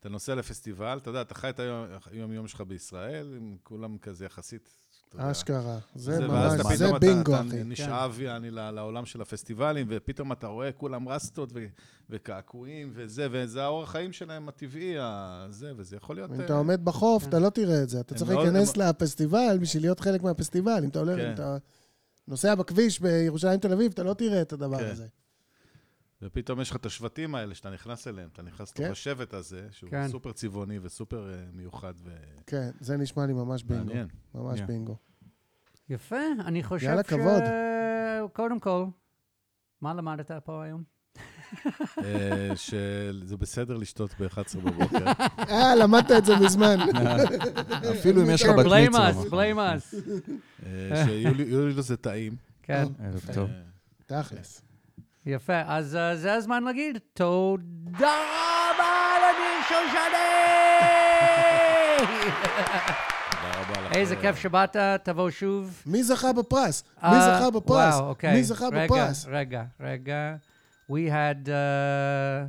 [0.00, 4.24] אתה נוסע לפסטיבל, אתה יודע, אתה חי את היום- היום-יום שלך בישראל, עם כולם כזה
[4.24, 4.83] יחסית,
[5.18, 5.30] יודע.
[5.30, 5.78] אשכרה.
[5.94, 7.64] זה זה, ממש, זה בינגו, אתה, אחי.
[7.64, 11.66] נשאב יעני ל- לעולם של הפסטיבלים, ופתאום אתה רואה כולם רסטות ו-
[12.10, 16.30] וקעקועים וזה, וזה האורח חיים שלהם הטבעי, הזה, וזה יכול להיות...
[16.30, 18.00] אם אה, אתה עומד בחוף, אתה לא תראה את זה.
[18.00, 20.80] אתה צריך מאוד- להיכנס הם- לפסטיבל בשביל להיות חלק מהפסטיבל.
[20.84, 21.26] אם אתה עולה, כן.
[21.28, 21.56] אם אתה
[22.28, 24.84] נוסע בכביש בירושלים תל אביב, אתה לא תראה את הדבר כן.
[24.90, 25.06] הזה.
[26.24, 28.90] ופתאום יש לך את השבטים האלה שאתה נכנס אליהם, אתה נכנס לתוך כן.
[28.90, 30.08] השבט הזה, שהוא כן.
[30.08, 31.94] סופר צבעוני וסופר אה, מיוחד
[32.46, 33.84] כן, זה נשמע לי ממש בינגו.
[33.84, 34.08] ומעניין.
[34.34, 34.64] ממש Yeah.
[34.64, 34.96] בינגו.
[35.88, 37.42] יפה, אני חושב יאללה, כבוד.
[38.32, 38.84] קודם כל,
[39.80, 40.82] מה למדת פה היום?
[41.98, 45.06] אה, שזה בסדר לשתות ב-11 בבוקר.
[45.48, 46.76] אה, למדת את זה מזמן.
[47.90, 49.94] אפילו אם יש לך בת blame us.
[50.66, 52.36] אה, שיולי זה טעים.
[52.62, 53.50] כן, ערב טוב.
[53.50, 54.62] אה, תכלס.
[55.26, 55.62] יפה.
[55.66, 58.16] אז אה, זה הזמן להגיד תודה
[58.70, 60.44] רבה לניר שושני!
[63.94, 65.82] איזה כיף שבאת, תבוא שוב.
[65.86, 66.84] מי זכה בפרס?
[67.02, 67.94] מי אה, זכה בפרס?
[67.94, 68.34] וואו, אוקיי.
[68.34, 69.26] מי זכה רגע, בפרס?
[69.28, 70.34] רגע, רגע.
[70.90, 71.46] We had...
[71.46, 71.50] uh,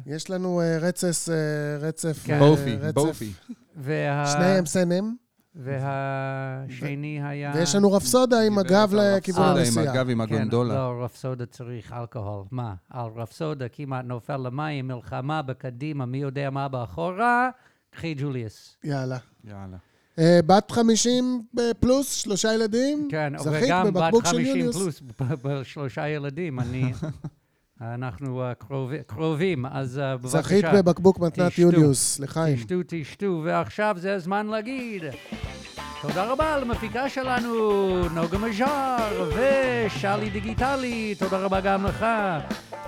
[0.06, 2.34] יש לנו אה, רצף, אה, רצף, כן.
[2.34, 2.78] אה, בופי.
[2.94, 3.32] בופי.
[3.76, 4.26] וה...
[4.26, 5.16] שניהם סנם,
[5.56, 7.52] והשני היה...
[7.56, 9.94] ויש לנו רפסודה עם הגב לכיוון רפסודה עם הנסיעה.
[9.94, 10.74] הגב עם הגונדולה.
[10.74, 12.46] כן, לא, רפסודה צריך אלכוהול.
[12.52, 12.74] מה?
[12.90, 17.50] על רפסודה כמעט נופל למים, מלחמה בקדימה, מי יודע מה באחורה?
[17.90, 18.78] קחי ג'וליאס.
[18.84, 19.18] יאללה.
[19.44, 19.78] יאללה.
[20.20, 21.44] אה, בת 50
[21.80, 23.08] פלוס, שלושה ילדים.
[23.12, 24.76] כן, וגם בת בבקבוק של 50 יוליוס.
[24.76, 25.02] פלוס,
[25.44, 26.60] בשלושה ילדים.
[26.60, 26.94] אני...
[27.82, 30.42] אנחנו קרובי- קרובים, אז אה, בבקשה.
[30.42, 31.58] זכית בבקבוק מתנת.
[31.58, 32.56] יוליוס, לחיים.
[32.56, 35.04] תשתו, תשתו, ועכשיו זה הזמן להגיד
[36.02, 37.54] תודה רבה למפיקה שלנו,
[38.10, 42.06] נוגה מז'אר ושלי דיגיטלי, תודה רבה גם לך.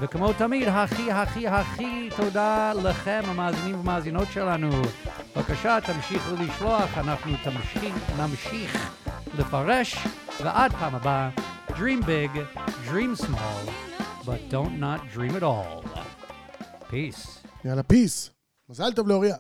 [0.02, 4.70] וכמו תמיד, הכי הכי הכי תודה לכם, המאזינים והמאזינות שלנו.
[5.36, 8.92] בבקשה, תמשיכו לשלוח, אנחנו תמשיך, נמשיך
[9.38, 9.96] לפרש,
[10.44, 11.30] ועד פעם הבאה,
[11.70, 12.38] Dream big,
[12.90, 13.72] dream small,
[14.27, 15.85] but don't not dream at all.
[16.91, 17.47] Peace.
[17.65, 18.31] יאללה, פיס.
[18.69, 19.37] מזל טוב לאוריה.